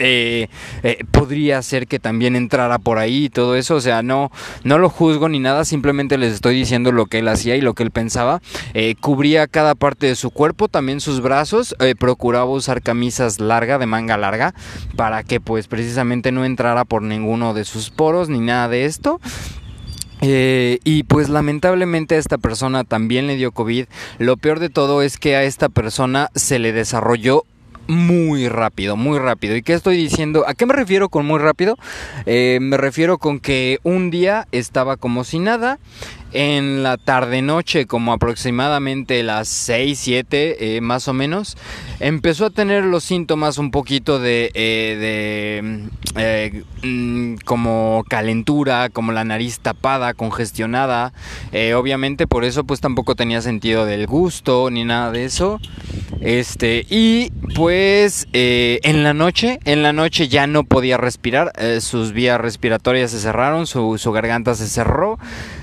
eh, 0.00 0.48
eh, 0.82 1.04
podría 1.10 1.62
ser 1.62 1.86
que 1.86 1.98
también 1.98 2.36
entrara 2.36 2.78
por 2.78 2.98
ahí 2.98 3.26
y 3.26 3.30
todo 3.30 3.56
eso. 3.56 3.76
O 3.76 3.80
sea, 3.80 4.02
no, 4.02 4.30
no 4.64 4.78
lo 4.78 4.88
juzgo 4.88 5.28
ni 5.28 5.38
nada, 5.38 5.64
simplemente 5.64 6.18
les 6.18 6.34
estoy 6.34 6.54
diciendo 6.56 6.92
lo 6.92 7.06
que 7.06 7.18
él 7.18 7.28
hacía 7.28 7.56
y 7.56 7.60
lo 7.60 7.74
que 7.74 7.82
él 7.82 7.90
pensaba. 7.90 8.40
Eh, 8.74 8.94
cubría 9.00 9.46
cada 9.46 9.74
parte 9.74 10.06
de 10.06 10.16
su 10.16 10.30
cuerpo, 10.30 10.68
también 10.68 11.00
sus 11.00 11.20
brazos. 11.20 11.74
procuraba 11.98 12.46
usar 12.46 12.82
camisas 12.82 13.40
largas, 13.40 13.80
de 13.80 13.86
manga 13.86 14.16
larga, 14.16 14.54
para 14.96 15.22
que 15.22 15.40
pues 15.40 15.68
precisamente 15.68 16.32
no 16.32 16.44
entrara 16.44 16.84
por 16.84 17.02
ninguno 17.02 17.54
de 17.54 17.64
sus 17.64 17.90
poros 17.90 18.28
ni 18.28 18.40
nada 18.40 18.68
de 18.68 18.84
esto. 18.84 19.20
y 20.22 21.02
pues 21.04 21.28
lamentablemente 21.28 22.14
a 22.14 22.18
esta 22.18 22.38
persona 22.38 22.84
también 22.84 23.26
le 23.26 23.36
dio 23.36 23.52
COVID. 23.52 23.86
Lo 24.18 24.36
peor 24.36 24.58
de 24.58 24.68
todo 24.68 25.02
es 25.02 25.18
que 25.18 25.36
a 25.36 25.44
esta 25.44 25.68
persona 25.68 26.30
se 26.34 26.58
le 26.58 26.72
desarrolló 26.72 27.44
muy 27.90 28.48
rápido, 28.48 28.96
muy 28.96 29.18
rápido. 29.18 29.56
¿Y 29.56 29.62
qué 29.62 29.74
estoy 29.74 29.96
diciendo? 29.96 30.44
¿A 30.46 30.54
qué 30.54 30.64
me 30.64 30.74
refiero 30.74 31.08
con 31.08 31.26
muy 31.26 31.38
rápido? 31.38 31.76
Eh, 32.24 32.58
me 32.60 32.76
refiero 32.76 33.18
con 33.18 33.40
que 33.40 33.80
un 33.82 34.10
día 34.10 34.46
estaba 34.52 34.96
como 34.96 35.24
si 35.24 35.40
nada. 35.40 35.78
En 36.32 36.82
la 36.82 36.96
tarde 36.96 37.42
noche, 37.42 37.86
como 37.86 38.12
aproximadamente 38.12 39.22
las 39.22 39.48
6, 39.48 39.98
7 39.98 40.76
eh, 40.76 40.80
más 40.80 41.08
o 41.08 41.12
menos, 41.12 41.56
empezó 41.98 42.46
a 42.46 42.50
tener 42.50 42.84
los 42.84 43.04
síntomas 43.04 43.58
un 43.58 43.70
poquito 43.70 44.18
de, 44.18 44.50
eh, 44.54 45.62
de 46.14 46.88
mm, 46.88 47.36
como 47.44 48.04
calentura, 48.08 48.88
como 48.90 49.12
la 49.12 49.24
nariz 49.24 49.60
tapada, 49.60 50.14
congestionada. 50.14 51.12
obviamente 51.76 52.26
por 52.26 52.44
eso 52.44 52.64
pues 52.64 52.80
tampoco 52.80 53.14
tenía 53.14 53.42
sentido 53.42 53.86
del 53.86 54.06
gusto 54.06 54.70
ni 54.70 54.84
nada 54.84 55.10
de 55.12 55.24
eso. 55.24 55.60
Este, 56.20 56.84
y 56.90 57.30
pues 57.54 58.28
eh, 58.34 58.78
en 58.82 59.02
la 59.02 59.14
noche, 59.14 59.58
en 59.64 59.82
la 59.82 59.92
noche 59.92 60.28
ya 60.28 60.46
no 60.46 60.64
podía 60.64 60.98
respirar, 60.98 61.52
eh, 61.58 61.80
sus 61.80 62.12
vías 62.12 62.38
respiratorias 62.38 63.10
se 63.10 63.20
cerraron, 63.20 63.66
su 63.66 64.12
garganta 64.12 64.54
se 64.54 64.68
cerró, 64.68 65.18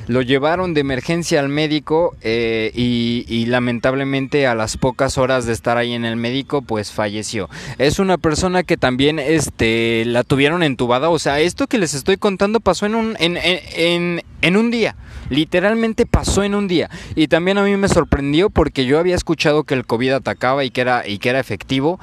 Lo 0.07 0.21
llevaron 0.21 0.73
de 0.73 0.81
emergencia 0.81 1.39
al 1.39 1.49
médico 1.49 2.15
eh, 2.21 2.71
y, 2.73 3.45
lamentablemente 3.47 4.47
a 4.47 4.55
las 4.55 4.77
pocas 4.77 5.17
horas 5.17 5.45
de 5.45 5.53
estar 5.53 5.77
ahí 5.77 5.93
en 5.93 6.05
el 6.05 6.15
médico 6.15 6.61
pues 6.61 6.91
falleció. 6.91 7.49
Es 7.77 7.99
una 7.99 8.17
persona 8.17 8.63
que 8.63 8.77
también 8.77 9.19
este, 9.19 10.03
la 10.05 10.23
tuvieron 10.23 10.63
entubada, 10.63 11.09
o 11.09 11.19
sea, 11.19 11.39
esto 11.39 11.67
que 11.67 11.77
les 11.77 11.93
estoy 11.93 12.17
contando 12.17 12.59
pasó 12.59 12.85
en 12.85 12.95
un, 12.95 13.15
en, 13.19 13.37
en, 13.37 14.23
en 14.41 14.57
un 14.57 14.71
día. 14.71 14.95
Literalmente 15.29 16.05
pasó 16.05 16.43
en 16.43 16.55
un 16.55 16.67
día. 16.67 16.89
Y 17.15 17.27
también 17.27 17.57
a 17.57 17.63
mí 17.63 17.75
me 17.75 17.89
sorprendió 17.89 18.49
porque 18.49 18.85
yo 18.85 18.99
había 18.99 19.15
escuchado 19.15 19.63
que 19.63 19.73
el 19.73 19.85
COVID 19.85 20.13
atacaba 20.13 20.63
y 20.63 20.71
que 20.71 20.81
era, 20.81 21.07
y 21.07 21.17
que 21.19 21.29
era 21.29 21.39
efectivo, 21.39 21.99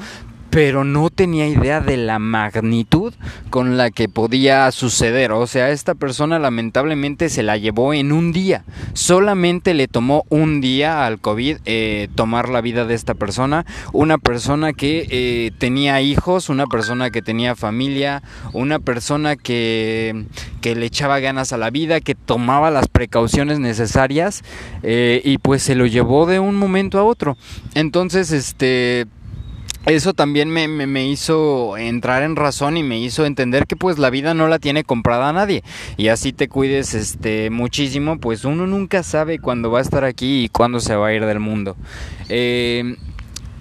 pero 0.54 0.84
no 0.84 1.10
tenía 1.10 1.48
idea 1.48 1.80
de 1.80 1.96
la 1.96 2.20
magnitud 2.20 3.12
con 3.50 3.76
la 3.76 3.90
que 3.90 4.08
podía 4.08 4.70
suceder. 4.70 5.32
O 5.32 5.48
sea, 5.48 5.70
esta 5.70 5.96
persona 5.96 6.38
lamentablemente 6.38 7.28
se 7.28 7.42
la 7.42 7.56
llevó 7.56 7.92
en 7.92 8.12
un 8.12 8.30
día. 8.30 8.62
Solamente 8.92 9.74
le 9.74 9.88
tomó 9.88 10.24
un 10.28 10.60
día 10.60 11.06
al 11.06 11.18
COVID 11.18 11.56
eh, 11.64 12.06
tomar 12.14 12.50
la 12.50 12.60
vida 12.60 12.84
de 12.84 12.94
esta 12.94 13.14
persona. 13.14 13.66
Una 13.92 14.16
persona 14.16 14.72
que 14.74 15.08
eh, 15.10 15.50
tenía 15.58 16.00
hijos, 16.00 16.48
una 16.48 16.68
persona 16.68 17.10
que 17.10 17.20
tenía 17.20 17.56
familia, 17.56 18.22
una 18.52 18.78
persona 18.78 19.34
que, 19.34 20.24
que, 20.60 20.76
le 20.76 20.86
echaba 20.86 21.18
ganas 21.18 21.52
a 21.52 21.56
la 21.56 21.70
vida, 21.70 22.00
que 22.00 22.14
tomaba 22.14 22.70
las 22.70 22.86
precauciones 22.86 23.58
necesarias 23.58 24.44
eh, 24.84 25.20
y 25.24 25.38
pues 25.38 25.64
se 25.64 25.74
lo 25.74 25.86
llevó 25.86 26.26
de 26.26 26.38
un 26.38 26.54
momento 26.54 27.00
a 27.00 27.02
otro. 27.02 27.36
Entonces, 27.74 28.30
este 28.30 29.08
eso 29.86 30.14
también 30.14 30.50
me, 30.50 30.66
me, 30.68 31.06
hizo 31.06 31.76
entrar 31.76 32.22
en 32.22 32.36
razón 32.36 32.76
y 32.76 32.82
me 32.82 32.98
hizo 32.98 33.26
entender 33.26 33.66
que 33.66 33.76
pues 33.76 33.98
la 33.98 34.10
vida 34.10 34.32
no 34.34 34.48
la 34.48 34.58
tiene 34.58 34.84
comprada 34.84 35.28
a 35.28 35.32
nadie. 35.32 35.62
Y 35.96 36.08
así 36.08 36.32
te 36.32 36.48
cuides 36.48 36.94
este 36.94 37.50
muchísimo 37.50 38.18
pues 38.18 38.44
uno 38.44 38.66
nunca 38.66 39.02
sabe 39.02 39.38
cuándo 39.38 39.70
va 39.70 39.80
a 39.80 39.82
estar 39.82 40.04
aquí 40.04 40.44
y 40.44 40.48
cuándo 40.48 40.80
se 40.80 40.96
va 40.96 41.08
a 41.08 41.12
ir 41.12 41.26
del 41.26 41.40
mundo. 41.40 41.76
Eh, 42.28 42.96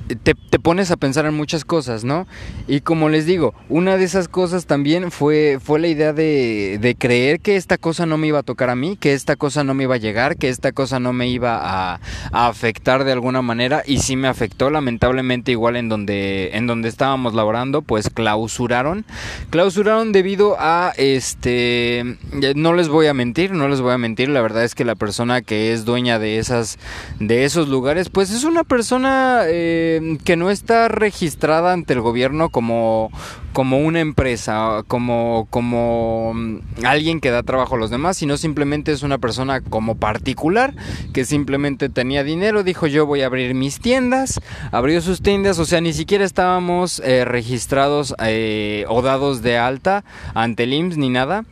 te, 0.08 0.36
pones 0.60 0.92
a 0.92 0.98
pensar 0.98 1.26
en 1.26 1.34
muchas 1.34 1.66
cosas, 1.66 2.04
¿no? 2.04 2.28
Y 2.68 2.82
como 2.82 3.10
les 3.10 3.26
digo, 3.26 3.54
una 3.70 3.98
de 3.98 4.04
esas 4.04 4.28
cosas 4.28 4.66
también 4.66 5.12
fue, 5.12 5.60
fue 5.62 5.80
la 5.80 5.88
idea 5.88 6.14
de, 6.14 6.78
de, 6.82 6.96
creer 6.96 7.40
que 7.40 7.56
esta 7.56 7.78
cosa 7.78 8.06
no 8.06 8.18
me 8.18 8.28
iba 8.28 8.40
a 8.40 8.44
tocar 8.44 8.70
a 8.70 8.76
mí, 8.76 8.98
que 8.98 9.14
esta 9.14 9.36
cosa 9.36 9.64
no 9.64 9.74
me 9.74 9.84
iba 9.84 9.96
a 9.96 10.00
llegar, 10.00 10.38
que 10.38 10.50
esta 10.50 10.72
cosa 10.72 11.00
no 11.00 11.14
me 11.14 11.28
iba 11.28 11.60
a, 11.62 12.00
afectar 12.32 13.04
de 13.04 13.12
alguna 13.12 13.42
manera 13.42 13.84
y 13.86 14.00
sí 14.00 14.16
me 14.16 14.28
afectó 14.28 14.70
lamentablemente 14.70 15.52
igual 15.52 15.76
en 15.76 15.90
donde, 15.90 16.52
en 16.54 16.68
donde 16.68 16.90
estábamos 16.90 17.34
laborando, 17.34 17.82
pues 17.82 18.10
clausuraron. 18.10 19.06
Clausuraron 19.50 20.12
debido 20.12 20.56
a, 20.60 20.94
este, 20.98 22.18
no 22.56 22.74
les 22.74 22.90
voy 22.90 23.08
a 23.08 23.14
mentir, 23.14 23.52
no 23.52 23.68
les 23.68 23.82
voy 23.82 23.94
a 23.94 23.98
mentir, 23.98 24.30
la 24.30 24.42
verdad 24.42 24.64
es 24.64 24.76
que 24.76 24.86
la 24.86 24.96
persona 24.96 25.42
que 25.42 25.74
es 25.74 25.86
dueña 25.86 26.20
de, 26.20 26.38
esas, 26.38 26.78
de 27.20 27.46
esos 27.46 27.70
lugares, 27.70 28.10
pues 28.10 28.32
es 28.32 28.44
una 28.44 28.64
persona... 28.64 29.44
Eh, 29.46 29.93
que 30.24 30.36
no 30.36 30.50
está 30.50 30.88
registrada 30.88 31.74
ante 31.74 31.94
el 31.94 32.02
gobierno 32.02 32.50
como, 32.50 33.12
como 33.54 33.80
una 33.80 34.00
empresa, 34.00 34.84
como, 34.88 35.48
como 35.50 36.34
mm, 36.34 36.86
alguien 36.86 37.20
que 37.20 37.32
da 37.32 37.44
trabajo 37.44 37.76
a 37.76 37.78
los 37.78 37.90
demás, 37.90 38.18
sino 38.18 38.38
simplemente 38.38 38.92
es 38.92 39.04
una 39.04 39.18
persona 39.18 39.62
como 39.62 39.96
particular 39.96 40.74
que 41.14 41.26
simplemente 41.26 41.90
tenía 41.90 42.24
dinero, 42.24 42.64
dijo 42.64 42.88
yo 42.88 43.06
voy 43.06 43.22
a 43.22 43.28
abrir 43.28 43.54
mis 43.54 43.80
tiendas, 43.80 44.42
abrió 44.72 45.02
sus 45.02 45.22
tiendas, 45.22 45.60
o 45.60 45.66
sea, 45.66 45.82
ni 45.82 45.94
siquiera 45.94 46.26
estábamos 46.26 47.00
eh, 47.06 47.26
registrados 47.26 48.16
eh, 48.24 48.86
o 48.88 49.02
dados 49.02 49.42
de 49.42 49.58
alta 49.58 50.04
ante 50.34 50.64
el 50.64 50.74
IMSS 50.74 50.98
ni 50.98 51.10
nada. 51.10 51.46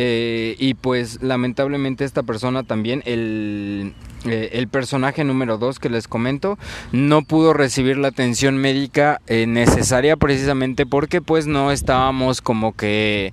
Eh, 0.00 0.54
y 0.60 0.74
pues 0.74 1.20
lamentablemente 1.24 2.04
esta 2.04 2.22
persona 2.22 2.62
también, 2.62 3.02
el, 3.04 3.94
eh, 4.26 4.50
el 4.52 4.68
personaje 4.68 5.24
número 5.24 5.58
2 5.58 5.80
que 5.80 5.90
les 5.90 6.06
comento 6.06 6.56
no 6.92 7.22
pudo 7.22 7.52
recibir 7.52 7.98
la 7.98 8.06
atención 8.06 8.58
médica 8.58 9.20
eh, 9.26 9.48
necesaria 9.48 10.16
precisamente 10.16 10.86
porque 10.86 11.20
pues 11.20 11.48
no 11.48 11.72
estábamos 11.72 12.40
como 12.40 12.76
que 12.76 13.32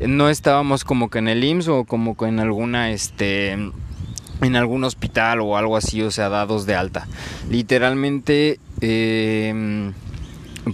no 0.00 0.30
estábamos 0.30 0.84
como 0.84 1.10
que 1.10 1.18
en 1.18 1.28
el 1.28 1.44
IMSS 1.44 1.68
o 1.68 1.84
como 1.84 2.16
que 2.16 2.24
en 2.24 2.40
alguna 2.40 2.92
este 2.92 3.52
en 3.52 4.56
algún 4.56 4.84
hospital 4.84 5.42
o 5.42 5.58
algo 5.58 5.76
así 5.76 6.00
o 6.00 6.10
sea 6.10 6.30
dados 6.30 6.64
de 6.64 6.76
alta. 6.76 7.06
Literalmente 7.50 8.58
em, 8.80 9.92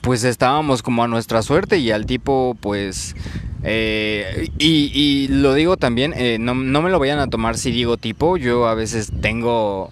pues 0.02 0.22
estábamos 0.22 0.84
como 0.84 1.02
a 1.02 1.08
nuestra 1.08 1.42
suerte 1.42 1.78
y 1.78 1.90
al 1.90 2.06
tipo 2.06 2.56
pues 2.60 3.16
eh, 3.62 4.48
y, 4.58 5.28
lo 5.28 5.54
digo 5.54 5.76
también, 5.76 6.14
eh, 6.16 6.38
no, 6.40 6.54
no, 6.54 6.82
me 6.82 6.90
lo 6.90 6.98
vayan 6.98 7.18
a 7.18 7.28
tomar 7.28 7.56
si 7.56 7.70
digo 7.70 7.96
tipo, 7.96 8.36
yo 8.36 8.66
a 8.66 8.74
veces 8.74 9.12
tengo, 9.20 9.90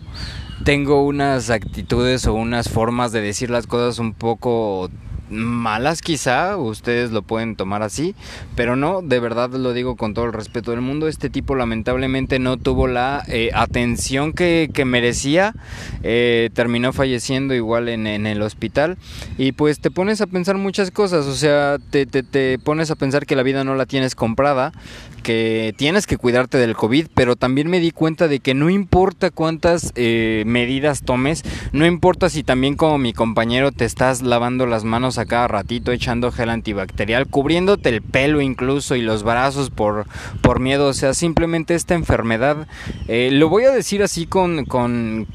tengo 0.65 1.05
unas 1.05 1.51
actitudes 1.51 2.27
o 2.27 2.35
unas 2.35 2.69
formas 2.69 3.13
de 3.13 3.21
decir 3.21 3.51
las 3.51 3.67
cosas 3.67 3.99
un 3.99 4.13
poco 4.13 4.91
malas 5.31 6.03
quizá, 6.03 6.57
ustedes 6.57 7.11
lo 7.11 7.23
pueden 7.23 7.57
tomar 7.57 7.83
así, 7.83 8.15
pero 8.57 8.77
no, 8.77 9.03
de 9.03 9.21
verdad 9.21 9.51
lo 9.51 9.73
digo 9.73 9.97
con 9.97 10.15
todo 10.15 10.25
el 10.27 10.33
respeto 10.33 10.71
del 10.73 10.81
mundo, 10.81 11.09
este 11.09 11.31
tipo 11.31 11.55
lamentablemente 11.55 12.39
no 12.39 12.57
tuvo 12.57 12.87
la 12.87 13.23
eh, 13.29 13.51
atención 13.55 14.33
que, 14.33 14.71
merecía, 14.85 15.55
eh, 16.03 16.51
terminó 16.55 16.93
falleciendo 16.93 17.55
igual 17.55 17.89
en, 17.89 18.07
en, 18.07 18.27
el 18.27 18.43
hospital 18.43 18.97
y 19.39 19.53
pues 19.53 19.81
te 19.81 19.91
pones 19.91 20.21
a 20.21 20.27
pensar 20.27 20.57
muchas 20.57 20.91
cosas, 20.91 21.27
o 21.27 21.35
sea, 21.35 21.79
te, 21.91 22.07
te, 22.07 22.23
te 22.23 22.59
pones 22.59 22.91
a 22.91 22.97
pensar 22.97 23.27
que 23.27 23.37
la 23.37 23.43
vida 23.43 23.63
no 23.63 23.75
la 23.75 23.87
tienes 23.87 24.15
comprada, 24.15 24.73
que 25.21 25.75
tienes 25.77 26.07
que 26.07 26.17
cuidarte 26.17 26.59
del 26.59 26.75
COVID, 26.75 27.09
pero 27.15 27.37
también 27.37 27.69
me 27.69 27.81
di 27.81 27.91
cuenta 27.91 28.29
de 28.29 28.41
que 28.41 28.55
no 28.55 28.71
importa 28.71 29.31
cuántas 29.31 29.93
eh, 29.95 30.45
medidas 30.47 31.03
tomes, 31.03 31.45
no 31.73 31.87
importa 31.87 32.29
si 32.29 32.43
también 32.43 32.77
como 32.77 32.99
mi 32.99 33.13
compañero 33.13 33.73
te 33.73 33.85
estás 33.85 34.23
lavando 34.23 34.67
las 34.67 34.85
manos 34.85 35.19
a 35.21 35.27
cada 35.27 35.49
ratito, 35.49 35.93
echando 35.93 36.33
gel 36.33 36.51
antibacterial, 36.51 37.27
cubriéndote 37.27 37.91
el 37.91 38.03
pelo 38.03 38.41
incluso 38.41 38.97
y 38.97 39.03
los 39.03 39.23
brazos 39.23 39.71
por, 39.71 40.07
por 40.41 40.61
miedo, 40.61 40.89
o 40.89 40.93
sea, 40.93 41.15
simplemente 41.15 41.75
esta 41.75 41.95
enfermedad, 41.95 42.67
eh, 43.09 43.31
lo 43.33 43.49
voy 43.49 43.65
a 43.65 43.71
decir 43.71 44.03
así 44.03 44.27
con, 44.27 44.65
con, 44.65 45.27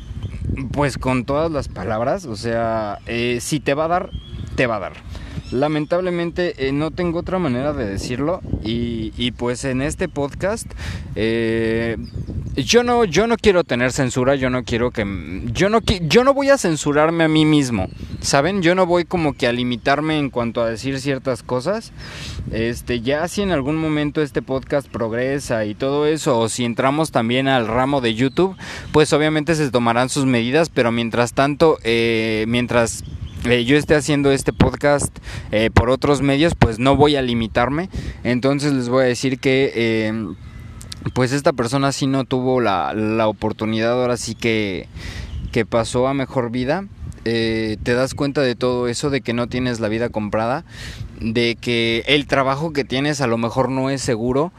pues 0.71 0.97
con 0.97 1.25
todas 1.25 1.51
las 1.51 1.67
palabras, 1.67 2.25
o 2.25 2.35
sea, 2.35 2.99
eh, 3.05 3.39
si 3.41 3.59
te 3.59 3.73
va 3.73 3.85
a 3.85 3.89
dar, 3.89 4.09
te 4.55 4.67
va 4.67 4.77
a 4.77 4.79
dar. 4.79 4.93
Lamentablemente 5.51 6.67
eh, 6.67 6.71
no 6.71 6.91
tengo 6.91 7.19
otra 7.19 7.37
manera 7.37 7.71
de 7.71 7.85
decirlo 7.85 8.41
y, 8.63 9.31
pues 9.37 9.63
en 9.65 9.81
este 9.81 10.07
podcast 10.07 10.65
eh, 11.15 11.97
yo 12.55 12.83
no 12.83 13.05
yo 13.05 13.27
no 13.27 13.35
quiero 13.37 13.63
tener 13.63 13.91
censura, 13.91 14.35
yo 14.35 14.49
no 14.49 14.63
quiero 14.63 14.91
que 14.91 15.05
yo 15.53 15.69
no 15.69 15.81
yo 16.01 16.23
no 16.23 16.33
voy 16.33 16.49
a 16.49 16.57
censurarme 16.57 17.25
a 17.25 17.27
mí 17.27 17.45
mismo, 17.45 17.89
¿saben? 18.21 18.61
Yo 18.61 18.75
no 18.75 18.85
voy 18.85 19.05
como 19.05 19.33
que 19.33 19.45
a 19.45 19.51
limitarme 19.51 20.17
en 20.17 20.29
cuanto 20.29 20.63
a 20.63 20.69
decir 20.69 20.99
ciertas 20.99 21.43
cosas. 21.43 21.91
Este, 22.51 23.01
ya 23.01 23.27
si 23.27 23.41
en 23.41 23.51
algún 23.51 23.75
momento 23.75 24.21
este 24.21 24.41
podcast 24.41 24.87
progresa 24.87 25.65
y 25.65 25.75
todo 25.75 26.07
eso 26.07 26.39
o 26.39 26.49
si 26.49 26.63
entramos 26.63 27.11
también 27.11 27.47
al 27.47 27.67
ramo 27.67 28.01
de 28.01 28.15
YouTube, 28.15 28.55
pues 28.91 29.11
obviamente 29.13 29.55
se 29.55 29.69
tomarán 29.69 30.09
sus 30.09 30.25
medidas, 30.25 30.69
pero 30.69 30.91
mientras 30.91 31.33
tanto 31.33 31.77
eh, 31.83 32.45
mientras 32.47 33.03
eh, 33.45 33.63
yo 33.63 33.77
esté 33.77 33.95
haciendo 33.95 34.31
este 34.31 34.53
podcast 34.53 35.15
eh, 35.51 35.69
por 35.71 35.89
otros 35.89 36.21
medios, 36.21 36.55
pues 36.55 36.79
no 36.79 36.95
voy 36.95 37.15
a 37.15 37.21
limitarme. 37.21 37.89
Entonces 38.23 38.73
les 38.73 38.89
voy 38.89 39.03
a 39.03 39.07
decir 39.07 39.39
que 39.39 39.71
eh, 39.75 40.27
pues 41.13 41.31
esta 41.31 41.53
persona 41.53 41.91
sí 41.91 42.07
no 42.07 42.25
tuvo 42.25 42.59
la, 42.59 42.93
la 42.93 43.27
oportunidad, 43.27 44.01
ahora 44.01 44.17
sí 44.17 44.33
que, 44.35 44.87
que 45.51 45.65
pasó 45.65 46.07
a 46.07 46.13
mejor 46.13 46.49
vida. 46.49 46.85
te 47.23 47.77
das 47.93 48.15
cuenta 48.15 48.41
de 48.41 48.55
todo 48.55 48.87
eso, 48.87 49.09
de 49.09 49.21
que 49.21 49.33
no 49.33 49.47
tienes 49.47 49.79
la 49.79 49.89
vida 49.89 50.09
comprada, 50.09 50.65
de 51.19 51.55
que 51.59 52.03
el 52.07 52.27
trabajo 52.27 52.73
que 52.73 52.83
tienes 52.83 53.21
a 53.21 53.27
lo 53.27 53.37
mejor 53.37 53.69
no 53.69 53.89
es 53.89 54.01
seguro, 54.01 54.51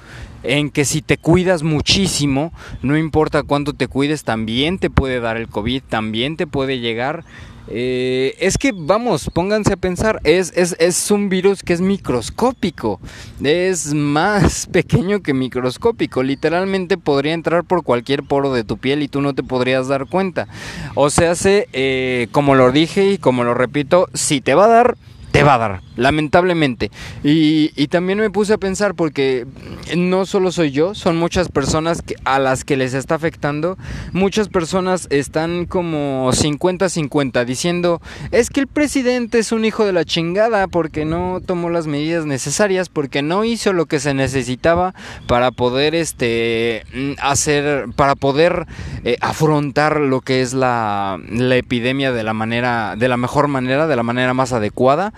en 0.43 0.71
que 0.71 0.85
si 0.85 1.02
te 1.02 1.16
cuidas 1.16 1.62
muchísimo, 1.62 2.52
no 2.83 2.97
importa 2.97 3.43
cuánto 3.43 3.73
te 3.73 3.88
cuides, 3.88 4.25
también 4.25 4.78
te 4.78 4.90
puede 4.90 5.21
dar 5.21 5.37
el 5.37 5.49
COVID, 5.49 5.83
también 5.88 6.37
te 6.37 6.47
puede 6.47 6.78
llegar. 6.78 7.25
Eh, 7.69 8.37
es 8.39 8.59
que, 8.59 8.73
vamos, 8.75 9.29
pónganse 9.33 9.73
a 9.73 9.77
pensar, 9.77 10.21
es, 10.25 10.53
es, 10.55 10.77
es, 10.79 11.11
un 11.11 11.29
virus 11.29 11.63
que 11.63 11.73
es 11.73 11.81
microscópico, 11.81 13.01
es 13.43 13.93
más 13.93 14.67
pequeño 14.73 15.21
que 15.21 15.35
microscópico, 15.35 16.23
literalmente 16.23 16.97
podría 16.97 17.33
entrar 17.33 17.65
por 17.65 17.83
cualquier 17.83 18.23
poro 18.23 18.53
de 18.53 18.65
tu 18.65 18.79
piel 18.79 19.03
y 19.03 19.09
tú 19.09 19.21
no 19.21 19.35
te 19.35 19.43
podrías 19.43 19.89
dar 19.89 20.07
cuenta. 20.07 20.47
O 20.95 21.11
sea, 21.11 21.35
se, 21.35 21.69
eh, 21.73 22.29
como 22.33 22.55
lo 22.55 22.71
dije 22.71 23.11
y 23.11 23.19
como 23.19 23.45
lo 23.45 23.55
repito, 23.55 24.09
si 24.15 24.41
te 24.41 24.55
va 24.55 24.67
a 24.67 24.69
dar, 24.69 24.97
te 25.37 25.43
va 25.43 25.55
a 25.55 25.59
dar, 25.59 25.81
lamentablemente. 25.97 26.90
Y, 27.23 27.71
y, 27.76 27.88
también 27.88 28.19
me 28.19 28.31
puse 28.31 28.55
a 28.55 28.59
pensar 28.59 28.95
porque 28.95 29.47
no 29.95 30.25
solo 30.25 30.50
soy 30.50 30.71
yo, 30.71 30.95
son 30.95 31.19
muchas 31.19 31.50
personas 31.50 32.02
a 32.25 32.38
las 32.38 32.64
que 32.64 32.78
les 32.78 32.95
está 32.95 33.16
afectando. 33.16 33.76
Muchas 34.12 34.49
personas 34.49 35.07
están 35.11 35.66
como 35.66 36.33
50-50 36.33 37.45
diciendo, 37.45 38.00
es 38.31 38.49
que 38.49 38.61
el 38.61 38.66
presidente 38.66 39.38
es 39.38 39.52
un 39.52 39.66
hijo 39.66 39.85
de 39.85 39.93
la 39.93 40.07
chingada 40.07 40.69
porque 40.69 41.05
no 41.05 41.43
tomó 41.45 41.69
las 41.69 41.87
medidas 41.87 42.25
necesarias, 42.25 42.88
porque 42.88 43.21
no 43.21 43.45
hizo 43.45 43.75
lo 43.75 43.85
que 43.85 44.00
se 44.00 44.14
necesitaba 44.14 44.95
para 45.26 45.50
poder 45.50 45.95
este 45.95 46.85
hacer, 47.21 47.88
para 47.95 48.14
poder 48.14 48.66
eh, 49.05 49.19
afrontar 49.21 50.00
lo 50.00 50.23
que 50.23 50.40
es 50.40 50.55
la, 50.55 51.19
la 51.28 51.57
epidemia 51.57 52.12
de 52.12 52.23
la 52.23 52.33
manera, 52.33 52.97
de 52.97 53.09
la 53.09 53.19
mejor 53.19 53.49
manera, 53.49 53.87
de 53.87 53.97
la 53.97 54.02
manera 54.02 54.33
más 54.33 54.55
adecuada. 54.55 55.12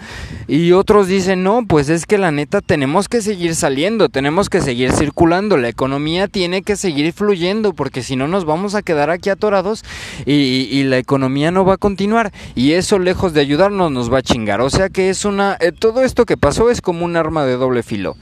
Y 0.46 0.72
otros 0.72 1.08
dicen, 1.08 1.42
no, 1.42 1.64
pues 1.66 1.88
es 1.88 2.06
que 2.06 2.18
la 2.18 2.32
neta 2.32 2.60
tenemos 2.60 3.08
que 3.08 3.20
seguir 3.20 3.54
saliendo, 3.54 4.08
tenemos 4.08 4.48
que 4.48 4.60
seguir 4.60 4.92
circulando, 4.92 5.56
la 5.56 5.68
economía 5.68 6.28
tiene 6.28 6.62
que 6.62 6.76
seguir 6.76 7.12
fluyendo, 7.12 7.74
porque 7.74 8.02
si 8.02 8.16
no 8.16 8.28
nos 8.28 8.44
vamos 8.44 8.74
a 8.74 8.82
quedar 8.82 9.10
aquí 9.10 9.30
atorados 9.30 9.84
y, 10.24 10.84
la 10.88 10.98
economía 10.98 11.50
no 11.50 11.64
va 11.64 11.74
a 11.74 11.76
continuar. 11.76 12.32
Y 12.54 12.72
eso 12.72 12.98
lejos 12.98 13.34
de 13.34 13.40
ayudarnos 13.40 13.92
nos 13.92 14.12
va 14.12 14.18
a 14.18 14.22
chingar. 14.22 14.60
O 14.60 14.70
sea 14.70 14.88
que 14.88 15.10
es 15.10 15.24
una... 15.24 15.56
Eh, 15.60 15.72
todo 15.72 16.02
esto 16.02 16.24
que 16.24 16.36
pasó 16.36 16.70
es 16.70 16.80
como 16.80 17.04
un 17.04 17.16
arma 17.16 17.44
de 17.44 17.56
doble 17.56 17.82
filo. 17.82 18.16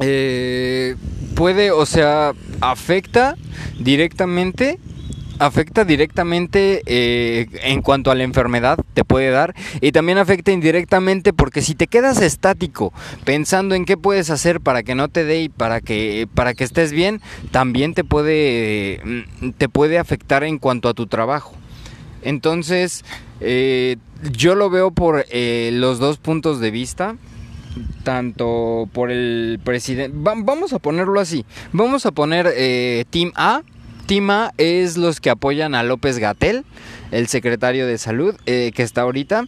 Eh, 0.00 0.96
puede, 1.34 1.70
o 1.70 1.86
sea, 1.86 2.32
afecta 2.60 3.36
directamente 3.78 4.78
afecta 5.38 5.84
directamente 5.84 6.82
eh, 6.86 7.46
en 7.62 7.82
cuanto 7.82 8.10
a 8.10 8.14
la 8.14 8.22
enfermedad 8.22 8.78
te 8.94 9.04
puede 9.04 9.30
dar 9.30 9.54
y 9.80 9.92
también 9.92 10.18
afecta 10.18 10.52
indirectamente 10.52 11.32
porque 11.32 11.62
si 11.62 11.74
te 11.74 11.86
quedas 11.86 12.20
estático 12.20 12.92
pensando 13.24 13.74
en 13.74 13.84
qué 13.84 13.96
puedes 13.96 14.30
hacer 14.30 14.60
para 14.60 14.82
que 14.82 14.94
no 14.94 15.08
te 15.08 15.24
dé 15.24 15.42
y 15.42 15.48
para 15.48 15.80
que 15.80 16.28
para 16.34 16.54
que 16.54 16.64
estés 16.64 16.92
bien 16.92 17.20
también 17.50 17.94
te 17.94 18.04
puede 18.04 19.00
mm, 19.04 19.50
te 19.52 19.68
puede 19.68 19.98
afectar 19.98 20.44
en 20.44 20.58
cuanto 20.58 20.88
a 20.88 20.94
tu 20.94 21.06
trabajo. 21.06 21.54
Entonces 22.22 23.04
eh, 23.40 23.96
yo 24.32 24.54
lo 24.54 24.70
veo 24.70 24.90
por 24.90 25.26
eh, 25.30 25.70
los 25.72 25.98
dos 25.98 26.18
puntos 26.18 26.60
de 26.60 26.70
vista 26.70 27.16
tanto 28.04 28.88
por 28.92 29.10
el 29.10 29.58
presidente 29.64 30.16
vamos 30.16 30.72
a 30.72 30.78
ponerlo 30.78 31.18
así 31.18 31.44
vamos 31.72 32.06
a 32.06 32.12
poner 32.12 32.46
Team 33.10 33.32
A 33.34 33.62
Tima 34.04 34.52
es 34.58 34.96
los 34.96 35.20
que 35.20 35.30
apoyan 35.30 35.74
a 35.74 35.82
López 35.82 36.18
Gatel, 36.18 36.64
el 37.10 37.26
secretario 37.28 37.86
de 37.86 37.98
salud 37.98 38.34
eh, 38.46 38.72
que 38.74 38.82
está 38.82 39.02
ahorita. 39.02 39.46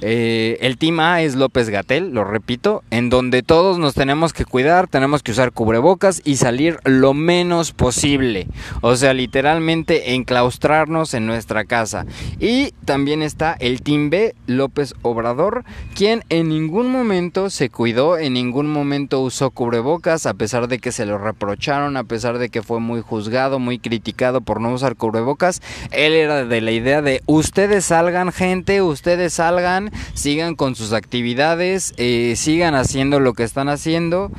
Eh, 0.00 0.58
el 0.60 0.78
Team 0.78 1.00
A 1.00 1.22
es 1.22 1.34
López 1.34 1.70
Gatel, 1.70 2.12
lo 2.12 2.24
repito, 2.24 2.82
en 2.90 3.10
donde 3.10 3.42
todos 3.42 3.78
nos 3.78 3.94
tenemos 3.94 4.32
que 4.32 4.44
cuidar, 4.44 4.86
tenemos 4.86 5.22
que 5.22 5.32
usar 5.32 5.52
cubrebocas 5.52 6.22
y 6.24 6.36
salir 6.36 6.78
lo 6.84 7.14
menos 7.14 7.72
posible. 7.72 8.46
O 8.80 8.94
sea, 8.96 9.12
literalmente 9.12 10.14
enclaustrarnos 10.14 11.14
en 11.14 11.26
nuestra 11.26 11.64
casa. 11.64 12.06
Y 12.38 12.72
también 12.84 13.22
está 13.22 13.56
el 13.58 13.82
Team 13.82 14.10
B, 14.10 14.34
López 14.46 14.94
Obrador, 15.02 15.64
quien 15.94 16.22
en 16.28 16.48
ningún 16.48 16.90
momento 16.92 17.50
se 17.50 17.68
cuidó, 17.68 18.18
en 18.18 18.34
ningún 18.34 18.68
momento 18.68 19.20
usó 19.20 19.50
cubrebocas, 19.50 20.26
a 20.26 20.34
pesar 20.34 20.68
de 20.68 20.78
que 20.78 20.92
se 20.92 21.06
lo 21.06 21.18
reprocharon, 21.18 21.96
a 21.96 22.04
pesar 22.04 22.38
de 22.38 22.50
que 22.50 22.62
fue 22.62 22.78
muy 22.78 23.00
juzgado, 23.00 23.58
muy 23.58 23.78
criticado 23.78 24.40
por 24.40 24.60
no 24.60 24.72
usar 24.72 24.96
cubrebocas. 24.96 25.60
Él 25.90 26.12
era 26.12 26.44
de 26.44 26.60
la 26.60 26.70
idea 26.70 27.02
de 27.02 27.22
ustedes 27.26 27.86
salgan 27.86 28.32
gente, 28.32 28.80
ustedes 28.82 29.34
salgan 29.34 29.87
sigan 30.14 30.54
con 30.54 30.74
sus 30.74 30.92
actividades, 30.92 31.94
eh, 31.96 32.34
sigan 32.36 32.74
haciendo 32.74 33.20
lo 33.20 33.34
que 33.34 33.44
están 33.44 33.68
haciendo, 33.68 34.30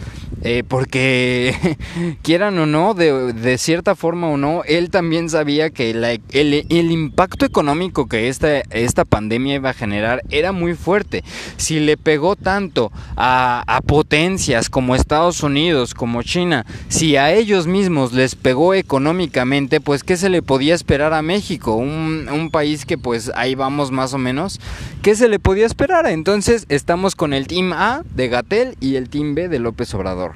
eh, 0.44 0.64
porque 0.68 1.78
quieran 2.22 2.58
o 2.60 2.66
no, 2.66 2.94
de, 2.94 3.58
cierta 3.58 3.96
forma 3.96 4.28
o 4.28 4.38
no, 4.38 4.64
él 4.66 4.90
también 4.90 5.30
sabía 5.30 5.70
que 5.70 5.92
el, 5.92 6.92
impacto 6.92 7.46
económico 7.46 8.08
que 8.08 8.30
esta, 8.30 8.60
esta 8.72 9.06
pandemia 9.06 9.56
iba 9.56 9.70
a 9.70 9.74
generar 9.74 10.22
era 10.30 10.52
muy 10.52 10.76
fuerte. 10.76 11.24
Si 11.58 11.80
le 11.80 11.98
pegó 11.98 12.36
tanto 12.36 12.92
a, 13.16 13.80
potencias 13.86 14.70
como 14.70 14.96
Estados 14.96 15.42
Unidos, 15.42 15.94
como 15.94 16.22
China, 16.22 16.66
si 16.90 17.16
a 17.16 17.34
ellos 17.34 17.66
mismos 17.66 18.14
les 18.14 18.36
pegó 18.36 18.74
económicamente, 18.74 19.82
pues 19.82 20.04
¿qué 20.04 20.16
se 20.18 20.30
le 20.30 20.42
podía 20.42 20.76
esperar 20.76 21.14
a 21.14 21.22
México? 21.22 21.76
Un, 21.76 22.28
un 22.32 22.52
país 22.52 22.86
que 22.86 22.98
pues 22.98 23.32
ahí 23.36 23.56
vamos 23.56 23.92
más 23.92 24.14
o 24.14 24.18
menos. 24.18 24.60
¿Qué 25.02 25.16
se 25.16 25.28
le 25.30 25.40
podía 25.40 25.66
esperar. 25.66 26.08
Entonces 26.08 26.66
estamos 26.70 27.16
con 27.16 27.34
el 27.34 27.48
Team 27.48 27.74
A 27.74 28.04
de 28.16 28.28
Gatel 28.28 28.76
y 28.80 28.96
el 28.96 29.10
Team 29.10 29.36
B 29.36 29.50
de 29.50 29.60
López 29.60 29.94
Obrador. 29.94 30.29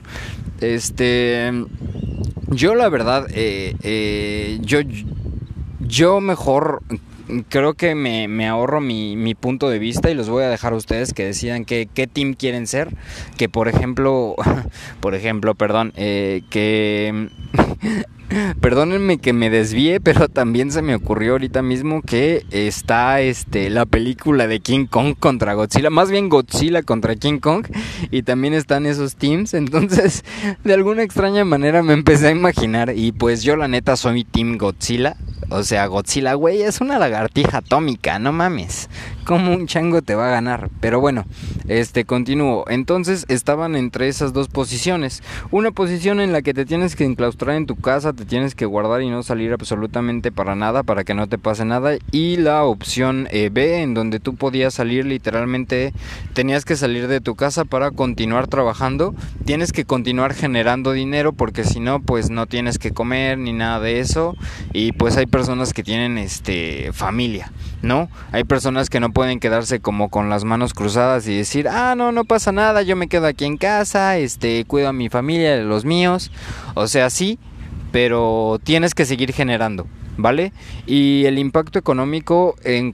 Este, 0.61 1.51
yo 2.49 2.75
la 2.75 2.89
verdad, 2.89 3.27
eh, 3.33 3.75
eh, 3.81 4.59
yo, 4.61 4.79
yo 5.79 6.21
mejor 6.21 6.81
creo 7.49 7.73
que 7.73 7.95
me, 7.95 8.47
ahorro 8.47 8.81
mi, 8.81 9.35
punto 9.35 9.69
de 9.69 9.79
vista 9.79 10.09
y 10.11 10.13
los 10.13 10.29
voy 10.29 10.43
a 10.43 10.49
dejar 10.49 10.73
a 10.73 10.75
ustedes 10.75 11.13
que 11.13 11.25
decidan 11.25 11.65
qué, 11.65 11.87
qué 11.93 12.07
team 12.07 12.33
quieren 12.33 12.67
ser. 12.67 12.89
Que 13.37 13.49
por 13.49 13.67
ejemplo, 13.67 14.35
por 14.99 15.15
ejemplo, 15.15 15.55
perdón, 15.55 15.93
eh, 15.95 16.41
que 16.49 17.29
Perdónenme 18.61 19.17
que 19.17 19.33
me 19.33 19.49
desvíe, 19.49 19.99
pero 20.03 20.29
también 20.29 20.71
se 20.71 20.81
me 20.81 20.95
ocurrió 20.95 21.33
ahorita 21.33 21.61
mismo 21.61 22.01
que 22.01 22.45
está 22.51 23.21
este 23.21 23.69
la 23.69 23.85
película 23.85 24.47
de 24.47 24.59
King 24.59 24.85
Kong 24.87 25.15
contra 25.19 25.53
Godzilla, 25.53 25.89
más 25.89 26.11
bien 26.11 26.29
Godzilla 26.29 26.83
contra 26.83 27.15
King 27.15 27.39
Kong 27.39 27.65
y 28.11 28.23
también 28.23 28.53
están 28.53 28.85
esos 28.85 29.15
teams, 29.15 29.53
entonces 29.53 30.23
de 30.63 30.73
alguna 30.73 31.03
extraña 31.03 31.45
manera 31.45 31.83
me 31.83 31.93
empecé 31.93 32.27
a 32.27 32.31
imaginar 32.31 32.93
y 32.95 33.11
pues 33.11 33.43
yo 33.43 33.55
la 33.55 33.67
neta 33.67 33.95
soy 33.95 34.23
Team 34.23 34.57
Godzilla, 34.57 35.15
o 35.49 35.63
sea, 35.63 35.85
Godzilla, 35.87 36.33
güey, 36.33 36.61
es 36.63 36.81
una 36.81 36.97
lagartija 36.97 37.59
atómica, 37.59 38.19
no 38.19 38.31
mames. 38.31 38.89
¿Cómo 39.25 39.53
un 39.53 39.67
chango 39.67 40.01
te 40.01 40.15
va 40.15 40.27
a 40.27 40.31
ganar? 40.31 40.69
Pero 40.81 40.99
bueno, 40.99 41.23
este 41.69 42.03
continúo. 42.03 42.65
Entonces 42.67 43.25
estaban 43.29 43.77
entre 43.77 44.09
esas 44.09 44.33
dos 44.33 44.49
posiciones. 44.49 45.23
Una 45.49 45.71
posición 45.71 46.19
en 46.19 46.33
la 46.33 46.41
que 46.41 46.53
te 46.53 46.65
tienes 46.65 46.97
que 46.97 47.05
enclaustrar 47.05 47.55
en 47.55 47.65
tu 47.65 47.77
casa, 47.77 48.11
te 48.11 48.25
tienes 48.25 48.53
que 48.53 48.65
guardar 48.65 49.01
y 49.01 49.09
no 49.09 49.23
salir 49.23 49.53
absolutamente 49.53 50.33
para 50.33 50.55
nada, 50.55 50.83
para 50.83 51.05
que 51.05 51.13
no 51.13 51.27
te 51.27 51.37
pase 51.37 51.63
nada. 51.63 51.93
Y 52.11 52.35
la 52.35 52.65
opción 52.65 53.29
eh, 53.31 53.49
B, 53.49 53.81
en 53.81 53.93
donde 53.93 54.19
tú 54.19 54.35
podías 54.35 54.73
salir 54.73 55.05
literalmente, 55.05 55.93
tenías 56.33 56.65
que 56.65 56.75
salir 56.75 57.07
de 57.07 57.21
tu 57.21 57.35
casa 57.35 57.63
para 57.63 57.91
continuar 57.91 58.47
trabajando. 58.47 59.15
Tienes 59.45 59.71
que 59.71 59.85
continuar 59.85 60.33
generando 60.33 60.91
dinero 60.91 61.31
porque 61.31 61.63
si 61.63 61.79
no, 61.79 62.01
pues 62.01 62.29
no 62.29 62.45
tienes 62.45 62.77
que 62.77 62.91
comer 62.91 63.37
ni 63.37 63.53
nada 63.53 63.79
de 63.79 64.01
eso. 64.01 64.35
Y 64.73 64.91
pues 64.91 65.15
hay 65.15 65.27
personas 65.27 65.71
que 65.71 65.83
tienen 65.83 66.17
este 66.17 66.91
familia, 66.91 67.53
¿no? 67.81 68.09
Hay 68.33 68.43
personas 68.43 68.89
que 68.89 68.99
no 68.99 69.12
pueden 69.13 69.39
quedarse 69.39 69.79
como 69.79 70.09
con 70.09 70.29
las 70.29 70.43
manos 70.43 70.73
cruzadas 70.73 71.27
y 71.27 71.37
decir, 71.37 71.67
"Ah, 71.69 71.95
no, 71.95 72.11
no 72.11 72.25
pasa 72.25 72.51
nada, 72.51 72.81
yo 72.81 72.95
me 72.95 73.07
quedo 73.07 73.27
aquí 73.27 73.45
en 73.45 73.57
casa, 73.57 74.17
este, 74.17 74.65
cuido 74.65 74.89
a 74.89 74.93
mi 74.93 75.09
familia, 75.09 75.55
de 75.55 75.63
los 75.63 75.85
míos." 75.85 76.31
O 76.73 76.87
sea, 76.87 77.09
sí, 77.09 77.39
pero 77.91 78.59
tienes 78.63 78.93
que 78.93 79.05
seguir 79.05 79.31
generando. 79.33 79.87
¿vale? 80.17 80.51
Y 80.85 81.25
el 81.25 81.39
impacto 81.39 81.79
económico 81.79 82.55
en, 82.63 82.93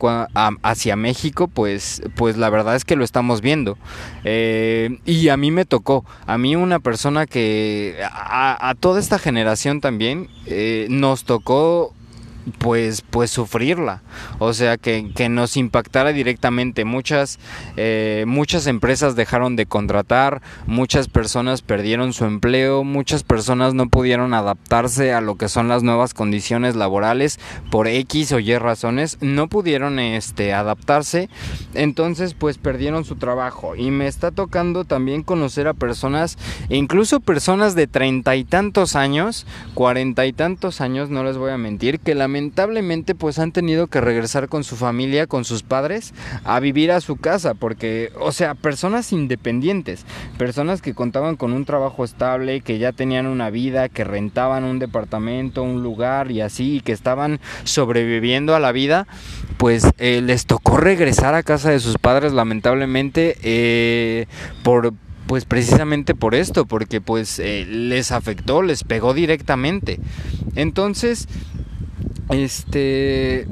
hacia 0.63 0.95
México, 0.95 1.47
pues, 1.47 2.01
pues 2.15 2.37
la 2.37 2.49
verdad 2.49 2.75
es 2.75 2.85
que 2.85 2.95
lo 2.95 3.03
estamos 3.03 3.41
viendo. 3.41 3.77
Eh, 4.23 4.99
y 5.05 5.29
a 5.29 5.37
mí 5.37 5.51
me 5.51 5.65
tocó, 5.65 6.05
a 6.25 6.37
mí 6.37 6.55
una 6.55 6.79
persona 6.79 7.25
que, 7.25 7.97
a, 8.11 8.73
toda 8.79 8.99
esta 8.99 9.19
generación 9.19 9.81
también, 9.81 10.29
eh, 10.45 10.87
nos 10.89 11.23
tocó 11.23 11.93
pues, 12.57 13.01
pues 13.01 13.31
sufrirla. 13.31 14.01
O 14.39 14.53
sea, 14.53 14.77
que, 14.77 15.11
que 15.15 15.29
nos 15.29 15.57
impactara 15.57 16.11
directamente. 16.11 16.85
Muchas, 16.85 17.39
eh, 17.77 18.23
muchas 18.27 18.67
empresas 18.67 19.15
dejaron 19.15 19.55
de 19.55 19.65
contratar, 19.65 20.41
muchas 20.65 21.07
personas 21.07 21.61
perdieron 21.61 22.13
su 22.13 22.25
empleo, 22.25 22.83
muchas 22.83 23.23
personas 23.23 23.73
no 23.73 23.89
pudieron 23.89 24.33
adaptarse 24.33 25.13
a 25.13 25.21
lo 25.21 25.35
que 25.35 25.49
son 25.49 25.67
las 25.67 25.83
nuevas 25.83 26.13
condiciones 26.13 26.75
laborales 26.75 27.39
por 27.71 27.87
X 27.87 28.31
o 28.31 28.39
Y 28.39 28.57
razones, 28.57 29.17
no 29.21 29.47
pudieron 29.47 29.99
este, 29.99 30.53
adaptarse, 30.53 31.29
entonces 31.73 32.33
pues 32.33 32.57
perdieron 32.57 33.05
su 33.05 33.15
trabajo. 33.15 33.75
Y 33.75 33.91
me 33.91 34.07
está 34.07 34.31
tocando 34.31 34.85
también 34.85 35.23
conocer 35.23 35.67
a 35.67 35.73
personas, 35.73 36.37
incluso 36.69 37.19
personas 37.19 37.75
de 37.75 37.87
treinta 37.87 38.35
y 38.35 38.43
tantos 38.43 38.95
años, 38.95 39.45
cuarenta 39.73 40.25
y 40.25 40.33
tantos 40.33 40.81
años, 40.81 41.09
no 41.09 41.23
les 41.23 41.37
voy 41.37 41.51
a 41.51 41.57
mentir, 41.57 41.99
que 41.99 42.15
la 42.15 42.27
lamentablemente 42.39 43.15
pues 43.15 43.37
han 43.37 43.51
tenido 43.51 43.87
que 43.87 43.99
regresar 43.99 44.47
con 44.47 44.63
su 44.63 44.77
familia, 44.77 45.27
con 45.27 45.43
sus 45.43 45.61
padres, 45.61 46.13
a 46.45 46.61
vivir 46.61 46.89
a 46.89 47.01
su 47.01 47.17
casa, 47.17 47.53
porque, 47.53 48.13
o 48.17 48.31
sea, 48.31 48.55
personas 48.55 49.11
independientes, 49.11 50.05
personas 50.37 50.81
que 50.81 50.93
contaban 50.93 51.35
con 51.35 51.51
un 51.51 51.65
trabajo 51.65 52.05
estable, 52.05 52.61
que 52.61 52.77
ya 52.77 52.93
tenían 52.93 53.27
una 53.27 53.49
vida, 53.49 53.89
que 53.89 54.05
rentaban 54.05 54.63
un 54.63 54.79
departamento, 54.79 55.63
un 55.63 55.83
lugar 55.83 56.31
y 56.31 56.39
así, 56.39 56.79
que 56.79 56.93
estaban 56.93 57.41
sobreviviendo 57.65 58.55
a 58.55 58.61
la 58.61 58.71
vida, 58.71 59.05
pues 59.57 59.85
eh, 59.97 60.21
les 60.23 60.45
tocó 60.45 60.77
regresar 60.77 61.35
a 61.35 61.43
casa 61.43 61.71
de 61.71 61.81
sus 61.81 61.97
padres 61.97 62.31
lamentablemente 62.31 63.37
eh, 63.43 64.27
por 64.63 64.93
pues 65.29 65.45
precisamente 65.45 66.15
por 66.15 66.33
esto, 66.33 66.65
porque 66.65 67.01
pues 67.01 67.37
eh, 67.37 67.63
les 67.69 68.11
afectó, 68.11 68.63
les 68.63 68.83
pegó 68.83 69.13
directamente. 69.13 69.99
Entonces, 70.55 71.27
este, 72.29 73.47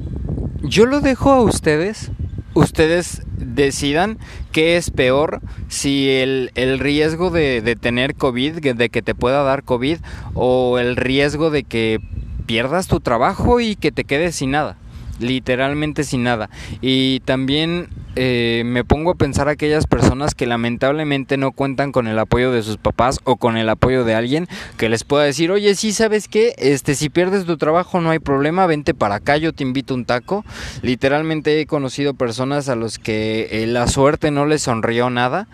yo 0.61 0.85
lo 0.85 1.01
dejo 1.01 1.31
a 1.31 1.41
ustedes. 1.41 2.11
Ustedes 2.53 3.21
decidan 3.37 4.17
qué 4.51 4.77
es 4.77 4.89
peor, 4.89 5.41
si 5.67 6.09
el, 6.09 6.51
el 6.55 6.79
riesgo 6.79 7.29
de, 7.29 7.61
de 7.61 7.75
tener 7.75 8.15
COVID, 8.15 8.59
de 8.59 8.89
que 8.89 9.01
te 9.03 9.13
pueda 9.13 9.43
dar 9.43 9.63
COVID, 9.63 9.99
o 10.33 10.79
el 10.79 10.95
riesgo 10.95 11.51
de 11.51 11.63
que 11.63 11.99
pierdas 12.47 12.87
tu 12.87 12.99
trabajo 12.99 13.59
y 13.59 13.75
que 13.75 13.91
te 13.91 14.05
quedes 14.05 14.37
sin 14.37 14.51
nada 14.51 14.77
literalmente 15.19 16.03
sin 16.03 16.23
nada. 16.23 16.49
Y 16.81 17.21
también 17.21 17.89
eh, 18.15 18.63
me 18.65 18.83
pongo 18.83 19.11
a 19.11 19.15
pensar 19.15 19.47
aquellas 19.47 19.85
personas 19.85 20.33
que 20.33 20.47
lamentablemente 20.47 21.37
no 21.37 21.51
cuentan 21.51 21.91
con 21.91 22.07
el 22.07 22.17
apoyo 22.17 22.51
de 22.51 22.63
sus 22.63 22.77
papás 22.77 23.19
o 23.23 23.35
con 23.35 23.57
el 23.57 23.69
apoyo 23.69 24.03
de 24.03 24.15
alguien 24.15 24.47
que 24.77 24.89
les 24.89 25.03
pueda 25.03 25.23
decir, 25.23 25.51
oye, 25.51 25.75
sí, 25.75 25.91
¿sabes 25.91 26.27
qué? 26.27 26.55
Este, 26.57 26.95
si 26.95 27.09
pierdes 27.09 27.45
tu 27.45 27.57
trabajo 27.57 28.01
no 28.01 28.09
hay 28.09 28.19
problema, 28.19 28.65
vente 28.65 28.93
para 28.93 29.15
acá, 29.15 29.37
yo 29.37 29.53
te 29.53 29.63
invito 29.63 29.93
un 29.93 30.05
taco. 30.05 30.43
Literalmente 30.81 31.61
he 31.61 31.67
conocido 31.67 32.13
personas 32.15 32.69
a 32.69 32.75
los 32.75 32.97
que 32.97 33.49
eh, 33.51 33.67
la 33.67 33.87
suerte 33.87 34.31
no 34.31 34.45
les 34.45 34.63
sonrió 34.63 35.09
nada 35.09 35.47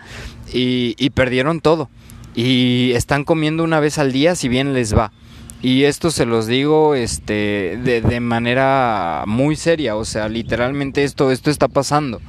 y, 0.52 0.94
y 0.98 1.10
perdieron 1.10 1.60
todo. 1.60 1.90
Y 2.34 2.92
están 2.94 3.24
comiendo 3.24 3.62
una 3.62 3.78
vez 3.78 3.98
al 3.98 4.10
día 4.10 4.34
si 4.34 4.48
bien 4.48 4.72
les 4.72 4.96
va. 4.96 5.12
Y 5.64 5.84
esto 5.84 6.10
se 6.10 6.26
los 6.26 6.46
digo 6.46 6.94
este, 6.94 7.80
de, 7.82 8.20
manera 8.20 9.24
muy 9.26 9.56
seria, 9.56 9.96
o 9.96 10.04
sea, 10.04 10.28
literalmente 10.28 11.04
esto, 11.04 11.30
esto 11.30 11.50
está 11.50 11.68
pasando. 11.68 12.20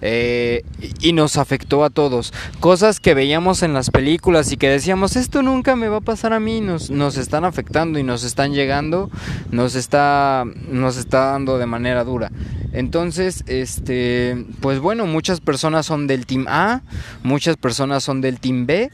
Eh, 0.00 0.64
y 0.98 1.12
nos 1.12 1.36
afectó 1.36 1.84
a 1.84 1.90
todos. 1.90 2.34
Cosas 2.58 2.98
que 2.98 3.14
veíamos 3.14 3.62
en 3.62 3.72
las 3.72 3.90
películas 3.90 4.50
y 4.50 4.56
que 4.56 4.68
decíamos, 4.68 5.14
esto 5.14 5.44
nunca 5.44 5.76
me 5.76 5.86
va 5.86 5.98
a 5.98 6.00
pasar 6.00 6.32
a 6.32 6.40
mí, 6.40 6.60
nos, 6.60 6.90
nos 6.90 7.16
están 7.18 7.44
afectando 7.44 8.00
y 8.00 8.02
nos 8.02 8.24
están 8.24 8.52
llegando, 8.52 9.12
nos 9.52 9.76
está, 9.76 10.44
nos 10.68 10.96
está 10.96 11.26
dando 11.26 11.58
de 11.58 11.66
manera 11.66 12.02
dura. 12.02 12.32
Entonces, 12.72 13.44
este, 13.46 14.44
pues 14.58 14.80
bueno, 14.80 15.06
muchas 15.06 15.40
personas 15.40 15.86
son 15.86 16.08
del 16.08 16.26
team 16.26 16.46
A, 16.48 16.82
muchas 17.22 17.56
personas 17.56 18.02
son 18.02 18.20
del 18.20 18.40
team 18.40 18.66
B. 18.66 18.90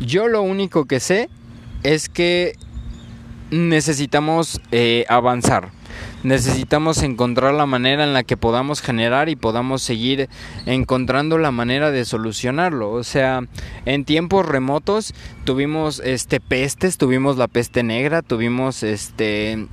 Yo 0.00 0.26
lo 0.26 0.42
único 0.42 0.86
que 0.86 0.98
sé 0.98 1.30
es 1.84 2.08
que 2.08 2.56
necesitamos 3.54 4.60
eh, 4.72 5.04
avanzar. 5.08 5.70
Necesitamos 6.24 7.02
encontrar 7.02 7.54
la 7.54 7.66
manera 7.66 8.02
en 8.02 8.14
la 8.14 8.24
que 8.24 8.36
podamos 8.36 8.80
generar 8.80 9.28
y 9.28 9.36
podamos 9.36 9.82
seguir 9.82 10.28
encontrando 10.66 11.38
la 11.38 11.52
manera 11.52 11.90
de 11.90 12.04
solucionarlo. 12.04 12.90
O 12.90 13.04
sea, 13.04 13.42
en 13.84 14.04
tiempos 14.04 14.46
remotos 14.46 15.14
tuvimos 15.44 16.00
este 16.04 16.40
pestes, 16.40 16.98
tuvimos 16.98 17.36
la 17.36 17.46
peste 17.46 17.82
negra, 17.82 18.22
tuvimos 18.22 18.82
este 18.82 19.68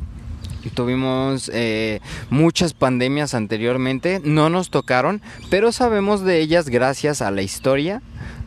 tuvimos 0.75 1.49
eh, 1.51 2.01
muchas 2.29 2.73
pandemias 2.73 3.33
anteriormente, 3.33 4.21
no 4.23 4.49
nos 4.51 4.69
tocaron, 4.69 5.21
pero 5.49 5.71
sabemos 5.71 6.21
de 6.21 6.39
ellas 6.39 6.69
gracias 6.69 7.23
a 7.23 7.31
la 7.31 7.41
historia, 7.41 8.03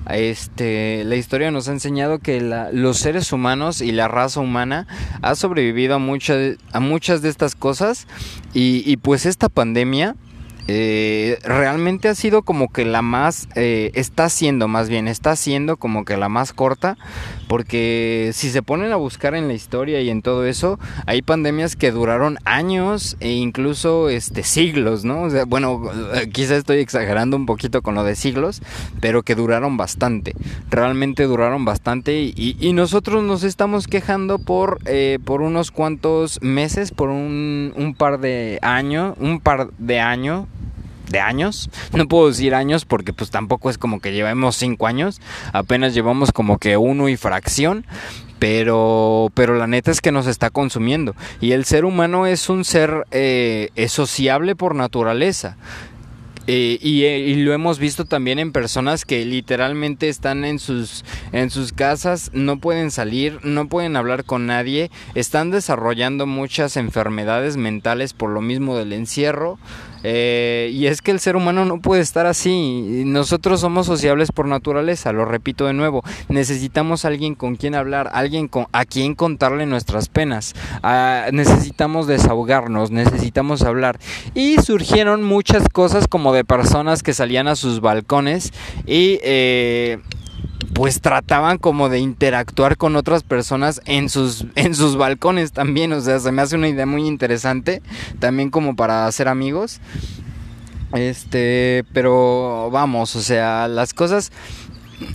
este, 0.09 1.05
la 1.05 1.17
historia 1.17 1.51
nos 1.51 1.69
ha 1.69 1.73
enseñado 1.73 2.19
que 2.19 2.41
los 2.73 2.99
seres 2.99 3.33
humanos 3.33 3.81
y 3.81 3.93
la 3.93 4.09
raza 4.09 4.41
humana 4.41 4.87
ha 5.23 5.35
sobrevivido 5.35 5.95
a, 5.95 5.99
muchas 5.99 6.57
a 6.73 6.81
muchas 6.81 7.23
de 7.23 7.29
estas 7.29 7.55
cosas. 7.55 8.07
Y, 8.53 8.83
y 8.85 8.97
pues 8.97 9.27
esta 9.27 9.49
pandemia 9.49 10.17
eh, 10.67 11.39
realmente 11.45 12.09
ha 12.09 12.15
sido 12.15 12.43
como 12.43 12.73
que 12.73 12.87
la 12.87 13.03
más, 13.03 13.49
eh, 13.55 13.91
está 13.95 14.31
siendo 14.31 14.67
más 14.67 14.89
bien, 14.89 15.09
está 15.09 15.37
siendo 15.37 15.77
como 15.77 16.07
que 16.07 16.17
la 16.17 16.31
más 16.31 16.55
corta, 16.55 16.97
porque 17.49 18.31
si 18.33 18.51
se 18.51 18.63
ponen 18.63 18.93
a 18.93 18.97
buscar 18.97 19.35
en 19.35 19.49
la 19.49 19.55
historia 19.55 20.01
y 20.01 20.11
en 20.11 20.23
todo 20.23 20.47
eso, 20.47 20.79
hay 21.07 21.23
pandemias 21.23 21.77
que 21.77 21.91
duraron 21.91 22.39
años 22.45 23.17
e 23.21 23.31
incluso 23.33 24.09
este, 24.09 24.43
siglos, 24.43 25.05
¿no? 25.05 25.23
O 25.23 25.31
sea, 25.31 25.45
bueno, 25.45 25.83
eh, 26.15 26.29
quizá 26.31 26.57
estoy 26.57 26.79
exagerando 26.79 27.37
un 27.37 27.47
poquito 27.47 27.83
con 27.83 27.95
lo 27.95 28.05
de 28.05 28.17
siglos, 28.17 28.63
pero 29.01 29.23
que 29.23 29.35
duraron 29.35 29.77
bastante, 29.77 30.35
realmente 30.71 31.25
duraron 31.25 31.65
bastante 31.65 32.21
y, 32.21 32.57
y 32.61 32.73
nosotros 32.73 33.23
nos 33.23 33.45
estamos 33.45 33.87
quejando 33.87 34.39
por, 34.39 34.79
por 35.25 35.43
unos 35.43 35.71
cuantos 35.71 36.41
meses, 36.43 36.91
por 36.91 37.09
un, 37.09 37.73
un 37.77 37.95
par 37.95 38.21
de 38.21 38.59
años, 38.63 39.17
un 39.19 39.41
par 39.41 39.71
de 39.79 40.01
años 40.01 40.47
años. 41.21 41.71
No 41.93 42.09
puedo 42.09 42.29
decir 42.29 42.55
años 42.55 42.85
porque 42.85 43.13
pues 43.13 43.31
tampoco 43.31 43.71
es 43.71 43.79
como 43.79 44.01
que 44.01 44.13
llevemos 44.13 44.57
cinco 44.57 44.87
años. 44.87 45.21
Apenas 45.53 45.95
llevamos 45.95 46.33
como 46.33 46.59
que 46.59 46.77
uno 46.77 47.09
y 47.09 47.17
fracción. 47.17 47.87
Pero, 48.41 49.31
pero 49.33 49.57
la 49.57 49.67
neta 49.67 49.91
es 49.91 50.03
que 50.03 50.13
nos 50.13 50.27
está 50.27 50.51
consumiendo. 50.51 51.15
Y 51.41 51.53
el 51.53 51.65
ser 51.65 51.85
humano 51.87 52.27
es 52.27 52.51
un 52.51 52.65
ser 52.65 53.07
eh, 53.11 53.71
sociable 53.89 54.55
por 54.55 54.75
naturaleza. 54.75 55.57
Eh, 56.47 56.79
eh, 56.83 57.25
y, 57.27 57.37
lo 57.37 57.55
hemos 57.55 57.79
visto 57.79 58.05
también 58.05 58.39
en 58.39 58.53
personas 58.53 59.07
que 59.07 59.25
literalmente 59.25 60.11
están 60.11 60.45
en 60.45 60.59
sus, 60.59 61.05
en 61.33 61.51
sus 61.51 61.73
casas, 61.73 62.31
no 62.35 62.59
pueden 62.59 62.91
salir, 62.91 63.39
no 63.43 63.67
pueden 63.69 63.97
hablar 63.97 64.25
con 64.25 64.47
nadie, 64.47 64.91
están 65.15 65.51
desarrollando 65.51 66.27
muchas 66.27 66.77
enfermedades 66.77 67.57
mentales 67.57 68.13
por 68.13 68.29
lo 68.31 68.43
mismo 68.43 68.77
del 68.77 68.93
encierro. 68.93 69.59
Eh, 70.05 70.71
y 70.73 70.87
es 70.87 71.03
que 71.03 71.11
el 71.11 71.19
ser 71.19 71.35
humano 71.35 71.65
no 71.65 71.81
puede 71.81 72.03
estar 72.03 72.27
así. 72.27 73.03
Nosotros 73.07 73.61
somos 73.61 73.87
sociables 73.87 74.31
por 74.31 74.47
naturaleza, 74.47 75.13
lo 75.13 75.25
repito 75.25 75.67
de 75.67 75.73
nuevo. 75.73 76.05
Necesitamos 76.29 77.05
alguien 77.05 77.35
con 77.35 77.57
quien 77.57 77.75
hablar, 77.75 78.11
alguien 78.13 78.47
con, 78.47 78.67
a 78.73 78.85
quien 78.85 79.15
contarle 79.15 79.67
nuestras 79.67 80.09
penas. 80.09 80.55
Ah, 80.83 81.27
necesitamos 81.33 82.07
desahogarnos, 82.07 82.91
necesitamos 82.91 83.63
hablar. 83.63 83.99
Y 84.35 84.57
surgieron 84.59 85.23
muchas 85.23 85.69
cosas 85.71 86.07
como 86.07 86.33
de 86.35 86.45
personas 86.45 87.03
que 87.03 87.15
salían 87.15 87.49
a 87.49 87.57
sus 87.57 87.81
balcones 87.81 88.53
y 88.87 89.19
eh, 89.23 89.99
pues 90.75 91.01
trataban 91.01 91.59
como 91.59 91.89
de 91.89 92.01
interactuar 92.01 92.77
con 92.77 92.97
otras 92.97 93.23
personas 93.23 93.81
en 93.87 94.09
sus, 94.09 94.45
en 94.57 94.75
sus 94.75 94.97
balcones 94.97 95.53
también. 95.53 95.93
O 95.93 96.01
sea, 96.01 96.19
se 96.19 96.33
me 96.33 96.43
hace 96.43 96.57
una 96.57 96.69
idea 96.69 96.85
muy 96.85 97.07
interesante. 97.07 97.81
También 98.19 98.51
como 98.51 98.77
para 98.77 99.07
hacer 99.07 99.29
amigos. 99.29 99.81
Este, 100.93 101.85
pero 101.93 102.71
vamos, 102.71 103.17
o 103.17 103.23
sea, 103.23 103.67
las 103.67 103.95
cosas 103.95 104.31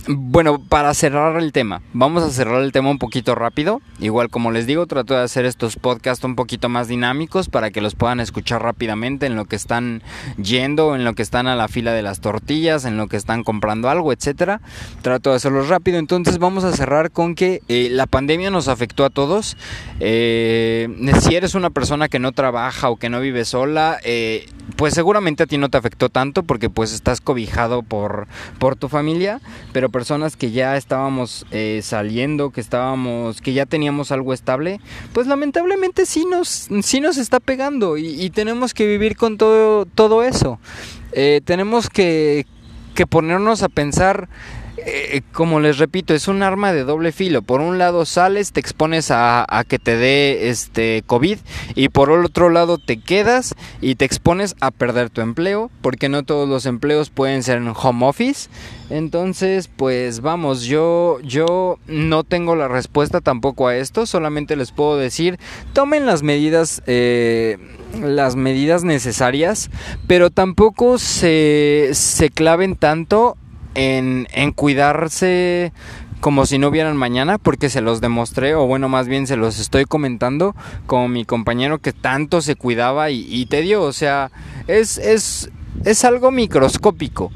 bueno, 0.06 0.58
para 0.58 0.92
cerrar 0.94 1.36
el 1.40 1.52
tema, 1.52 1.82
vamos 1.92 2.22
a 2.22 2.30
cerrar 2.30 2.62
el 2.62 2.72
tema 2.72 2.90
un 2.90 2.98
poquito 2.98 3.34
rápido. 3.34 3.80
Igual 3.98 4.28
como 4.30 4.50
les 4.50 4.66
digo, 4.66 4.86
trato 4.86 5.14
de 5.14 5.22
hacer 5.22 5.44
estos 5.44 5.76
podcasts 5.76 6.24
un 6.24 6.36
poquito 6.36 6.68
más 6.68 6.88
dinámicos 6.88 7.48
para 7.48 7.70
que 7.70 7.80
los 7.80 7.94
puedan 7.94 8.20
escuchar 8.20 8.62
rápidamente 8.62 9.26
en 9.26 9.36
lo 9.36 9.44
que 9.44 9.56
están 9.56 10.02
yendo, 10.36 10.94
en 10.94 11.04
lo 11.04 11.14
que 11.14 11.22
están 11.22 11.46
a 11.46 11.56
la 11.56 11.68
fila 11.68 11.92
de 11.92 12.02
las 12.02 12.20
tortillas, 12.20 12.84
en 12.84 12.96
lo 12.96 13.06
que 13.06 13.16
están 13.16 13.44
comprando 13.44 13.88
algo, 13.88 14.12
etcétera. 14.12 14.60
Trato 15.02 15.30
de 15.30 15.36
hacerlo 15.36 15.62
rápido. 15.64 15.98
Entonces 15.98 16.38
vamos 16.38 16.64
a 16.64 16.72
cerrar 16.72 17.10
con 17.10 17.34
que 17.34 17.62
eh, 17.68 17.88
la 17.90 18.06
pandemia 18.06 18.50
nos 18.50 18.68
afectó 18.68 19.04
a 19.04 19.10
todos. 19.10 19.56
Eh, 20.00 20.88
si 21.20 21.34
eres 21.34 21.54
una 21.54 21.70
persona 21.70 22.08
que 22.08 22.18
no 22.18 22.32
trabaja 22.32 22.90
o 22.90 22.96
que 22.96 23.08
no 23.08 23.20
vive 23.20 23.44
sola, 23.44 23.98
eh, 24.04 24.48
pues 24.76 24.94
seguramente 24.94 25.42
a 25.42 25.46
ti 25.46 25.58
no 25.58 25.68
te 25.68 25.78
afectó 25.78 26.08
tanto 26.08 26.42
porque 26.42 26.70
pues 26.70 26.92
estás 26.92 27.20
cobijado 27.20 27.82
por, 27.82 28.28
por 28.58 28.76
tu 28.76 28.88
familia 28.88 29.40
pero 29.72 29.79
personas 29.88 30.36
que 30.36 30.50
ya 30.50 30.76
estábamos 30.76 31.46
eh, 31.50 31.80
saliendo, 31.82 32.50
que 32.50 32.60
estábamos, 32.60 33.40
que 33.40 33.52
ya 33.52 33.66
teníamos 33.66 34.12
algo 34.12 34.34
estable, 34.34 34.80
pues 35.12 35.26
lamentablemente 35.26 36.06
sí 36.06 36.24
nos, 36.26 36.68
sí 36.82 37.00
nos 37.00 37.16
está 37.16 37.40
pegando 37.40 37.96
y, 37.96 38.30
tenemos 38.30 38.74
que 38.74 38.86
vivir 38.86 39.16
con 39.16 39.38
todo, 39.38 39.86
todo 39.86 40.22
eso. 40.22 40.58
Eh, 41.12 41.40
tenemos 41.44 41.88
que, 41.88 42.46
que 42.94 43.06
ponernos 43.06 43.62
a 43.62 43.68
pensar 43.68 44.28
eh, 44.86 45.22
como 45.32 45.60
les 45.60 45.78
repito, 45.78 46.14
es 46.14 46.28
un 46.28 46.42
arma 46.42 46.72
de 46.72 46.84
doble 46.84 47.12
filo. 47.12 47.42
Por 47.42 47.60
un 47.60 47.78
lado 47.78 48.04
sales, 48.04 48.52
te 48.52 48.60
expones 48.60 49.10
a, 49.10 49.46
que 49.68 49.78
te 49.78 49.96
dé 49.96 50.48
este 50.48 51.02
COVID 51.06 51.38
y 51.74 51.88
por 51.88 52.10
otro 52.10 52.50
lado 52.50 52.78
te 52.78 53.00
quedas 53.00 53.54
y 53.80 53.96
te 53.96 54.04
expones 54.04 54.56
a 54.60 54.70
perder 54.70 55.10
tu 55.10 55.20
empleo, 55.20 55.70
porque 55.82 56.08
no 56.08 56.22
todos 56.22 56.48
los 56.48 56.66
empleos 56.66 57.10
pueden 57.10 57.42
ser 57.42 57.58
en 57.58 57.72
home 57.74 58.06
office. 58.06 58.48
Entonces, 58.88 59.68
pues 59.68 60.20
vamos, 60.20 60.62
yo 60.64 61.18
yo 61.22 61.78
no 61.86 62.24
tengo 62.24 62.56
la 62.56 62.66
respuesta 62.66 63.20
tampoco 63.20 63.68
a 63.68 63.76
esto, 63.76 64.04
solamente 64.06 64.56
les 64.56 64.72
puedo 64.72 64.96
decir, 64.96 65.38
tomen 65.72 66.06
las 66.06 66.22
medidas 66.22 66.82
eh, 66.86 67.58
las 68.00 68.36
medidas 68.36 68.84
necesarias, 68.84 69.70
pero 70.06 70.30
tampoco 70.30 70.98
se, 70.98 71.90
se 71.92 72.30
claven 72.30 72.76
tanto 72.76 73.36
en, 73.74 74.26
cuidarse 74.54 75.72
como 76.20 76.44
si 76.44 76.58
no 76.58 76.68
hubieran 76.68 76.96
mañana, 76.96 77.38
porque 77.38 77.70
se 77.70 77.80
los 77.80 78.00
demostré, 78.00 78.54
o 78.54 78.66
bueno, 78.66 78.88
más 78.88 79.08
bien 79.08 79.26
se 79.26 79.36
los 79.36 79.58
estoy 79.58 79.86
comentando, 79.86 80.54
como 80.86 81.08
mi 81.08 81.24
compañero 81.24 81.78
que 81.78 81.92
tanto 81.92 82.42
se 82.42 82.56
cuidaba 82.56 83.10
y, 83.10 83.46
te 83.46 83.62
dio, 83.62 83.82
o 83.82 83.92
sea, 83.92 84.30
es, 84.66 84.98
es, 84.98 85.50
es 85.84 86.04
algo 86.04 86.30
microscópico. 86.30 87.30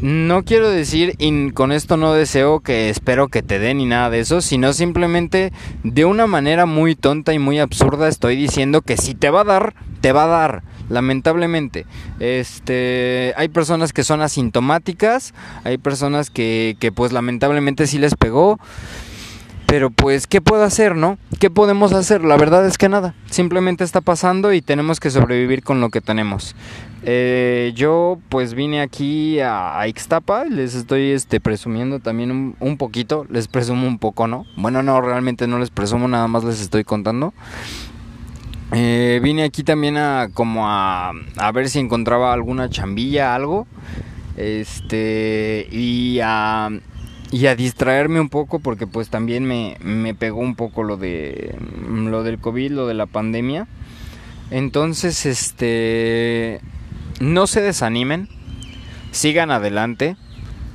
No 0.00 0.42
quiero 0.42 0.68
decir, 0.68 1.14
y 1.18 1.50
con 1.52 1.72
esto 1.72 1.96
no 1.96 2.12
deseo 2.12 2.60
que 2.60 2.90
espero 2.90 3.28
que 3.28 3.42
te 3.42 3.58
den 3.58 3.78
ni 3.78 3.86
nada 3.86 4.10
de 4.10 4.20
eso, 4.20 4.40
sino 4.40 4.72
simplemente 4.72 5.52
de 5.82 6.04
una 6.04 6.26
manera 6.26 6.66
muy 6.66 6.94
tonta 6.94 7.32
y 7.32 7.38
muy 7.38 7.58
absurda 7.58 8.08
estoy 8.08 8.36
diciendo 8.36 8.82
que 8.82 8.96
si 8.96 9.14
te 9.14 9.30
va 9.30 9.42
a 9.42 9.44
dar, 9.44 9.74
te 10.00 10.12
va 10.12 10.24
a 10.24 10.26
dar 10.26 10.62
lamentablemente. 10.88 11.86
Este, 12.20 13.34
hay 13.36 13.48
personas 13.48 13.92
que 13.92 14.04
son 14.04 14.22
asintomáticas, 14.22 15.34
hay 15.64 15.78
personas 15.78 16.30
que, 16.30 16.76
que 16.80 16.92
pues 16.92 17.12
lamentablemente 17.12 17.86
sí 17.86 17.98
les 17.98 18.14
pegó. 18.14 18.58
Pero 19.66 19.90
pues, 19.90 20.28
¿qué 20.28 20.40
puedo 20.40 20.62
hacer, 20.62 20.94
no? 20.94 21.18
¿Qué 21.40 21.50
podemos 21.50 21.92
hacer? 21.92 22.22
La 22.22 22.36
verdad 22.36 22.64
es 22.64 22.78
que 22.78 22.88
nada. 22.88 23.14
Simplemente 23.28 23.82
está 23.82 24.00
pasando 24.00 24.52
y 24.52 24.62
tenemos 24.62 25.00
que 25.00 25.10
sobrevivir 25.10 25.64
con 25.64 25.80
lo 25.80 25.88
que 25.88 26.00
tenemos. 26.00 26.54
Eh, 27.02 27.72
yo 27.74 28.18
pues 28.28 28.54
vine 28.54 28.80
aquí 28.80 29.40
a, 29.40 29.84
Ixtapa, 29.86 30.44
les 30.44 30.74
estoy 30.74 31.10
este, 31.10 31.40
presumiendo 31.40 31.98
también 31.98 32.54
un, 32.58 32.76
poquito, 32.78 33.26
les 33.28 33.48
presumo 33.48 33.86
un 33.86 33.98
poco, 33.98 34.26
¿no? 34.26 34.46
Bueno, 34.56 34.82
no, 34.82 35.00
realmente 35.00 35.46
no 35.46 35.58
les 35.58 35.70
presumo, 35.70 36.08
nada 36.08 36.28
más 36.28 36.44
les 36.44 36.60
estoy 36.60 36.84
contando. 36.84 37.34
Eh, 38.76 39.20
vine 39.22 39.44
aquí 39.44 39.62
también 39.62 39.96
a 39.96 40.30
como 40.34 40.68
a, 40.68 41.12
a 41.36 41.52
ver 41.52 41.68
si 41.68 41.78
encontraba 41.78 42.32
alguna 42.32 42.68
chambilla, 42.68 43.34
algo. 43.34 43.68
Este, 44.36 45.68
y 45.70 46.18
a, 46.20 46.70
y 47.30 47.46
a 47.46 47.54
distraerme 47.54 48.20
un 48.20 48.28
poco 48.28 48.58
porque 48.58 48.88
pues 48.88 49.10
también 49.10 49.44
me, 49.44 49.76
me 49.80 50.14
pegó 50.14 50.40
un 50.40 50.56
poco 50.56 50.82
lo 50.82 50.96
de 50.96 51.54
lo 51.88 52.24
del 52.24 52.38
COVID, 52.38 52.72
lo 52.72 52.86
de 52.88 52.94
la 52.94 53.06
pandemia. 53.06 53.68
Entonces, 54.50 55.24
este 55.24 56.60
no 57.20 57.46
se 57.46 57.60
desanimen, 57.60 58.28
sigan 59.12 59.52
adelante, 59.52 60.16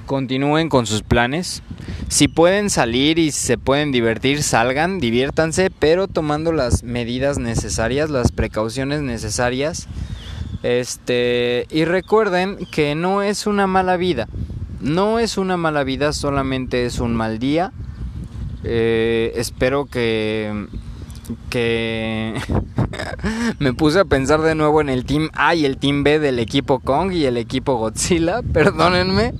continúen 0.05 0.69
con 0.69 0.85
sus 0.85 1.03
planes. 1.03 1.63
Si 2.09 2.27
pueden 2.27 2.71
salir 2.71 3.19
y 3.19 3.31
se 3.31 3.59
pueden 3.59 3.91
divertir, 3.91 4.41
salgan, 4.41 4.99
diviértanse, 4.99 5.69
pero 5.69 6.07
tomando 6.07 6.51
las 6.51 6.83
medidas 6.83 7.37
necesarias, 7.37 8.09
las 8.09 8.31
precauciones 8.31 9.03
necesarias. 9.03 9.87
Este, 10.63 11.67
y 11.69 11.85
recuerden 11.85 12.57
que 12.71 12.95
no 12.95 13.21
es 13.21 13.45
una 13.45 13.67
mala 13.67 13.95
vida. 13.95 14.27
No 14.81 15.19
es 15.19 15.37
una 15.37 15.55
mala 15.55 15.83
vida, 15.83 16.11
solamente 16.11 16.85
es 16.85 16.99
un 16.99 17.13
mal 17.15 17.37
día. 17.37 17.71
Eh, 18.63 19.33
espero 19.35 19.85
que 19.85 20.67
que 21.49 22.33
me 23.59 23.73
puse 23.73 23.99
a 23.99 24.05
pensar 24.05 24.41
de 24.41 24.55
nuevo 24.55 24.81
en 24.81 24.89
el 24.89 25.05
Team 25.05 25.29
A 25.33 25.53
y 25.55 25.65
el 25.65 25.77
Team 25.77 26.03
B 26.03 26.19
del 26.19 26.39
equipo 26.39 26.79
Kong 26.79 27.11
y 27.13 27.25
el 27.25 27.37
equipo 27.37 27.75
Godzilla, 27.75 28.41
perdónenme. 28.53 29.33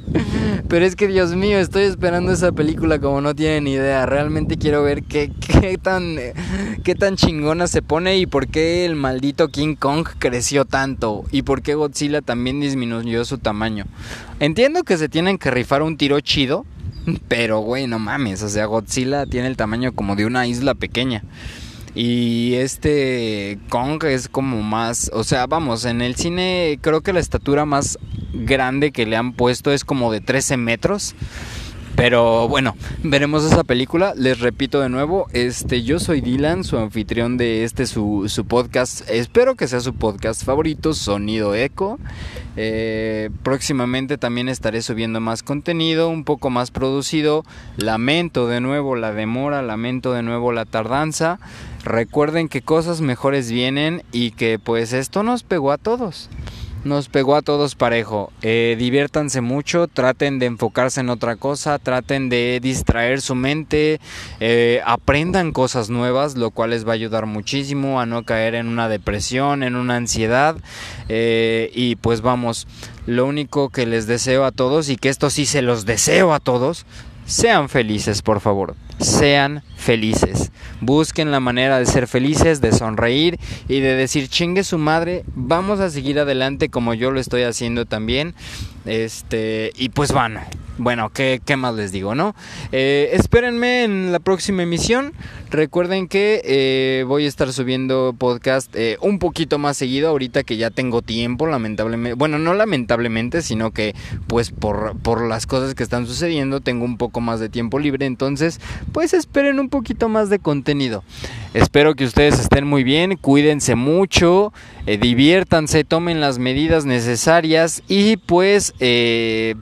Pero 0.70 0.86
es 0.86 0.96
que 0.96 1.08
Dios 1.08 1.36
mío, 1.36 1.58
estoy 1.58 1.86
esperando 1.86 2.32
esa 2.32 2.52
película 2.52 3.00
como 3.00 3.22
no 3.22 3.34
tienen 3.34 3.66
idea. 3.66 4.06
Realmente 4.06 4.56
quiero 4.56 4.84
ver 4.84 5.02
qué, 5.02 5.32
qué, 5.62 5.80
tan, 5.80 6.18
qué 6.84 6.94
tan 6.94 7.16
chingona 7.16 7.66
se 7.66 7.82
pone 7.82 8.20
y 8.20 8.28
por 8.28 8.48
qué 8.48 8.86
el 8.86 8.96
maldito 8.96 9.48
King 9.48 9.74
Kong 9.74 10.08
creció 10.20 10.66
tanto 10.66 11.26
y 11.32 11.42
por 11.42 11.64
qué 11.64 11.74
Godzilla 11.74 12.22
también 12.22 12.60
disminuyó 12.60 13.26
su 13.26 13.40
tamaño. 13.40 13.86
Entiendo 14.40 14.84
que 14.84 15.00
se 15.00 15.10
tienen 15.10 15.40
que 15.40 15.50
rifar 15.50 15.82
un 15.82 15.98
tiro 15.98 16.20
chido, 16.20 16.68
pero 17.28 17.62
güey, 17.62 17.88
no 17.88 17.98
mames, 17.98 18.44
o 18.44 18.50
sea, 18.50 18.68
Godzilla 18.68 19.26
tiene 19.26 19.48
el 19.48 19.58
tamaño 19.58 19.94
como 19.94 20.16
de 20.16 20.28
una 20.28 20.46
isla 20.46 20.76
pequeña. 20.76 21.24
Y 21.96 22.54
este 22.54 23.58
Kong 23.70 24.04
es 24.04 24.30
como 24.30 24.62
más, 24.62 25.10
o 25.16 25.24
sea, 25.24 25.48
vamos, 25.48 25.86
en 25.86 26.02
el 26.02 26.16
cine 26.16 26.78
creo 26.80 27.02
que 27.02 27.12
la 27.12 27.20
estatura 27.20 27.66
más 27.66 27.98
grande 28.34 28.92
que 28.92 29.06
le 29.06 29.18
han 29.18 29.34
puesto 29.34 29.72
es 29.72 29.84
como 29.84 30.12
de 30.12 30.22
13 30.22 30.58
metros. 30.58 31.16
Pero 32.00 32.48
bueno, 32.48 32.78
veremos 33.04 33.44
esa 33.44 33.66
película. 33.66 34.14
Les 34.16 34.40
repito 34.40 34.80
de 34.80 34.88
nuevo, 34.88 35.28
este, 35.34 35.84
yo 35.84 36.00
soy 36.00 36.22
Dylan, 36.22 36.64
su 36.64 36.78
anfitrión 36.78 37.36
de 37.36 37.66
este 37.66 37.86
su, 37.88 38.30
su 38.30 38.46
podcast. 38.46 39.02
Espero 39.10 39.56
que 39.56 39.68
sea 39.68 39.82
su 39.82 39.94
podcast 39.94 40.46
favorito, 40.46 40.94
Sonido 40.94 41.56
Eco. 41.56 42.00
Eh, 42.56 43.32
próximamente 43.44 44.18
también 44.18 44.48
estaré 44.48 44.82
subiendo 44.82 45.20
más 45.20 45.44
contenido, 45.44 46.08
un 46.08 46.24
poco 46.24 46.50
más 46.50 46.72
producido. 46.72 47.44
Lamento 47.76 48.48
de 48.48 48.62
nuevo 48.62 48.96
la 48.96 49.12
demora, 49.12 49.62
lamento 49.62 50.14
de 50.14 50.24
nuevo 50.24 50.54
la 50.54 50.64
tardanza. 50.64 51.42
Recuerden 51.84 52.48
que 52.48 52.62
cosas 52.62 53.02
mejores 53.02 53.52
vienen 53.52 54.04
y 54.14 54.32
que 54.32 54.58
pues 54.58 54.94
esto 54.94 55.24
nos 55.24 55.44
pegó 55.44 55.74
a 55.74 55.78
todos 55.78 56.30
nos 56.84 57.10
pegó 57.10 57.36
a 57.36 57.42
todos 57.42 57.76
parejo. 57.76 58.32
Eh, 58.42 58.76
diviértanse 58.78 59.42
mucho, 59.42 59.88
traten 59.88 60.40
de 60.40 60.46
enfocarse 60.46 61.02
en 61.02 61.10
otra 61.10 61.36
cosa, 61.36 61.80
traten 61.80 62.30
de 62.30 62.60
distraer 62.62 63.22
su 63.22 63.36
mente, 63.36 64.00
eh, 64.40 64.82
aprendan 64.86 65.52
cosas 65.52 65.90
nuevas, 65.90 66.36
lo 66.36 66.52
cual 66.52 66.72
les 66.72 66.86
va 66.86 66.92
a 66.92 66.96
ayudar 66.96 67.26
muchísimo 67.26 68.00
a 68.00 68.06
no 68.06 68.24
caer 68.24 68.56
en 68.56 68.68
una 68.68 68.90
depresión, 68.90 69.64
en 69.64 69.76
una 69.76 69.96
ansiedad. 69.96 70.56
Eh, 71.10 71.72
y 71.74 71.96
pues 71.96 72.22
vamos, 72.22 72.68
lo 73.06 73.26
único 73.26 73.70
que 73.70 73.86
les 73.86 74.08
deseo 74.08 74.46
a 74.46 74.52
todos, 74.52 74.90
y 74.90 74.96
que 74.96 75.10
esto 75.10 75.30
sí 75.30 75.46
se 75.46 75.62
los 75.62 75.86
deseo 75.86 76.34
a 76.34 76.40
todos, 76.40 76.86
sean 77.30 77.70
felices, 77.70 78.22
por 78.24 78.40
favor. 78.40 78.76
Sean 79.00 79.64
felices. 79.78 80.52
Busquen 80.82 81.32
la 81.32 81.40
manera 81.40 81.78
de 81.78 81.86
ser 81.86 82.08
felices, 82.08 82.60
de 82.60 82.72
sonreír 82.72 83.40
y 83.68 83.80
de 83.80 83.96
decir 83.96 84.28
chingue 84.28 84.64
su 84.64 84.78
madre, 84.78 85.24
vamos 85.36 85.80
a 85.80 85.90
seguir 85.90 86.20
adelante 86.20 86.70
como 86.70 86.94
yo 86.94 87.12
lo 87.12 87.20
estoy 87.20 87.44
haciendo 87.44 87.86
también. 87.86 88.34
Este, 88.86 89.72
y 89.76 89.90
pues 89.90 90.12
bueno, 90.12 90.42
bueno, 90.80 91.12
¿qué, 91.12 91.40
qué 91.46 91.56
más 91.56 91.76
les 91.76 91.92
digo, 91.92 92.16
no? 92.16 92.36
Eh, 92.72 93.12
espérenme 93.14 93.84
en 93.84 94.12
la 94.12 94.20
próxima 94.20 94.64
emisión. 94.64 95.14
Recuerden 95.52 96.08
que 96.08 96.42
eh, 96.46 97.04
voy 97.08 97.26
a 97.26 97.28
estar 97.28 97.52
subiendo 97.52 98.14
podcast 98.16 98.70
eh, 98.76 98.98
un 99.02 99.18
poquito 99.18 99.58
más 99.58 99.78
seguido 99.78 100.10
ahorita 100.10 100.44
que 100.44 100.58
ya 100.58 100.70
tengo 100.70 101.02
tiempo, 101.02 101.48
lamentablemente. 101.48 102.14
Bueno, 102.14 102.38
no 102.38 102.54
lamentablemente, 102.54 103.42
sino 103.42 103.72
que 103.72 103.96
pues 104.28 104.52
por, 104.52 104.96
por 105.00 105.28
las 105.28 105.48
cosas 105.48 105.74
que 105.74 105.82
están 105.82 106.06
sucediendo 106.06 106.60
tengo 106.62 106.86
un 106.86 106.98
poco 106.98 107.20
más 107.20 107.40
de 107.40 107.50
tiempo 107.50 107.80
libre. 107.80 108.06
Entonces, 108.06 108.62
pues 108.92 109.16
esperen 109.16 109.60
un 109.60 109.70
poquito 109.70 110.08
más 110.08 110.30
de 110.30 110.38
contenido. 110.38 111.04
Espero 111.56 111.96
que 111.96 112.06
ustedes 112.06 112.40
estén 112.40 112.68
muy 112.68 112.84
bien, 112.84 113.18
cuídense 113.18 113.74
mucho, 113.74 114.54
diviértanse, 114.86 115.84
tomen 115.84 116.22
las 116.22 116.38
medidas 116.38 116.86
necesarias 116.86 117.82
y 117.88 118.18
pues 118.18 118.76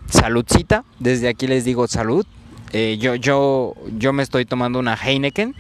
saludcita 0.09 0.83
desde 0.99 1.29
aquí 1.29 1.47
les 1.47 1.63
digo 1.63 1.87
salud. 1.87 2.25
Eh, 2.73 2.97
yo, 2.99 3.15
yo, 3.15 3.75
yo 3.97 4.13
me 4.13 4.23
estoy 4.23 4.45
tomando 4.45 4.79
una 4.79 4.95
Heineken. 4.95 5.55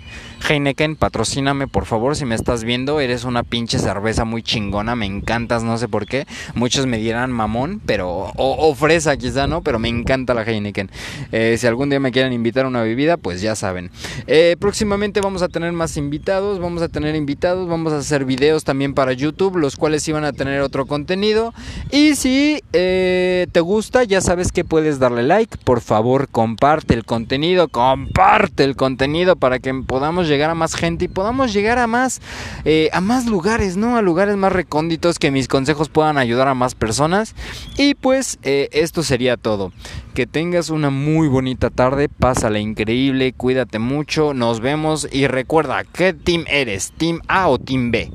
Heineken, 0.47 0.95
patrocíname 0.95 1.67
por 1.67 1.85
favor 1.85 2.15
si 2.15 2.25
me 2.25 2.35
estás 2.35 2.63
viendo. 2.63 2.99
Eres 2.99 3.23
una 3.23 3.43
pinche 3.43 3.79
cerveza 3.79 4.25
muy 4.25 4.43
chingona, 4.43 4.95
me 4.95 5.05
encantas, 5.05 5.63
no 5.63 5.77
sé 5.77 5.87
por 5.87 6.05
qué. 6.05 6.27
Muchos 6.53 6.85
me 6.85 6.97
dirán 6.97 7.31
mamón, 7.31 7.81
pero 7.85 8.31
o, 8.35 8.75
fresa 8.75 9.17
quizá, 9.17 9.47
¿no? 9.47 9.61
Pero 9.61 9.79
me 9.79 9.89
encanta 9.89 10.33
la 10.33 10.43
Heineken. 10.43 10.91
Eh, 11.31 11.55
si 11.57 11.67
algún 11.67 11.89
día 11.89 11.99
me 11.99 12.11
quieren 12.11 12.33
invitar 12.33 12.65
a 12.65 12.67
una 12.67 12.81
bebida, 12.81 13.17
pues 13.17 13.41
ya 13.41 13.55
saben. 13.55 13.89
Eh, 14.27 14.55
próximamente 14.59 15.21
vamos 15.21 15.41
a 15.41 15.47
tener 15.47 15.71
más 15.73 15.97
invitados, 15.97 16.59
vamos 16.59 16.81
a 16.81 16.89
tener 16.89 17.15
invitados, 17.15 17.67
vamos 17.67 17.93
a 17.93 17.97
hacer 17.97 18.25
videos 18.25 18.63
también 18.63 18.93
para 18.93 19.13
YouTube, 19.13 19.57
los 19.57 19.75
cuales 19.75 20.07
iban 20.07 20.25
a 20.25 20.33
tener 20.33 20.61
otro 20.61 20.85
contenido. 20.85 21.53
Y 21.91 22.15
si 22.15 22.61
te 22.71 23.59
gusta, 23.61 24.03
ya 24.03 24.21
sabes 24.21 24.51
que 24.51 24.63
puedes 24.63 24.99
darle 24.99 25.23
like. 25.23 25.57
Por 25.63 25.81
favor, 25.81 26.27
comparte 26.29 26.96
el 26.97 27.05
contenido, 27.05 27.67
comparte 27.69 28.63
el 28.63 28.75
contenido 28.75 29.35
para 29.35 29.59
que 29.59 29.73
podamos 29.73 30.27
llegar 30.27 30.49
a 30.49 30.55
más 30.55 30.75
gente 30.75 31.05
y 31.05 31.07
podamos 31.07 31.53
llegar 31.53 31.79
a 31.79 31.87
más, 31.87 32.21
eh, 32.65 32.89
a 32.91 33.01
más 33.01 33.25
lugares, 33.25 33.77
¿no? 33.77 33.95
A 33.95 34.01
lugares 34.01 34.35
más 34.35 34.51
recónditos 34.51 35.19
que 35.19 35.31
mis 35.31 35.47
consejos 35.47 35.89
puedan 35.89 36.17
ayudar 36.17 36.47
a 36.47 36.53
más 36.53 36.75
personas. 36.75 37.35
Y 37.77 37.95
pues 37.95 38.39
eh, 38.43 38.69
esto 38.71 39.03
sería 39.03 39.37
todo. 39.37 39.71
Que 40.13 40.27
tengas 40.27 40.69
una 40.69 40.89
muy 40.89 41.27
bonita 41.27 41.69
tarde, 41.69 42.09
pásala 42.09 42.59
increíble, 42.59 43.33
cuídate 43.33 43.79
mucho, 43.79 44.33
nos 44.33 44.59
vemos 44.59 45.07
y 45.11 45.27
recuerda, 45.27 45.83
¿qué 45.83 46.13
team 46.13 46.45
eres? 46.47 46.91
¿Team 46.97 47.21
A 47.27 47.47
o 47.47 47.59
Team 47.59 47.91
B? 47.91 48.11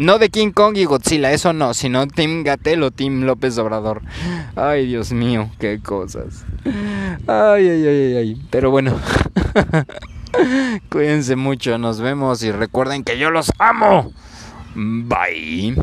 No 0.00 0.18
de 0.18 0.30
King 0.30 0.52
Kong 0.52 0.78
y 0.78 0.86
Godzilla, 0.86 1.30
eso 1.30 1.52
no, 1.52 1.74
sino 1.74 2.06
Team 2.06 2.42
Gatel 2.42 2.82
o 2.84 2.90
Team 2.90 3.24
López 3.24 3.58
Obrador. 3.58 4.00
Ay, 4.56 4.86
Dios 4.86 5.12
mío, 5.12 5.50
qué 5.58 5.78
cosas. 5.78 6.46
Ay, 7.26 7.68
ay, 7.68 7.86
ay, 7.86 8.16
ay. 8.16 8.42
Pero 8.48 8.70
bueno. 8.70 8.98
Cuídense 10.88 11.36
mucho, 11.36 11.76
nos 11.76 12.00
vemos 12.00 12.42
y 12.42 12.50
recuerden 12.50 13.04
que 13.04 13.18
yo 13.18 13.30
los 13.30 13.52
amo. 13.58 14.10
Bye. 14.74 15.76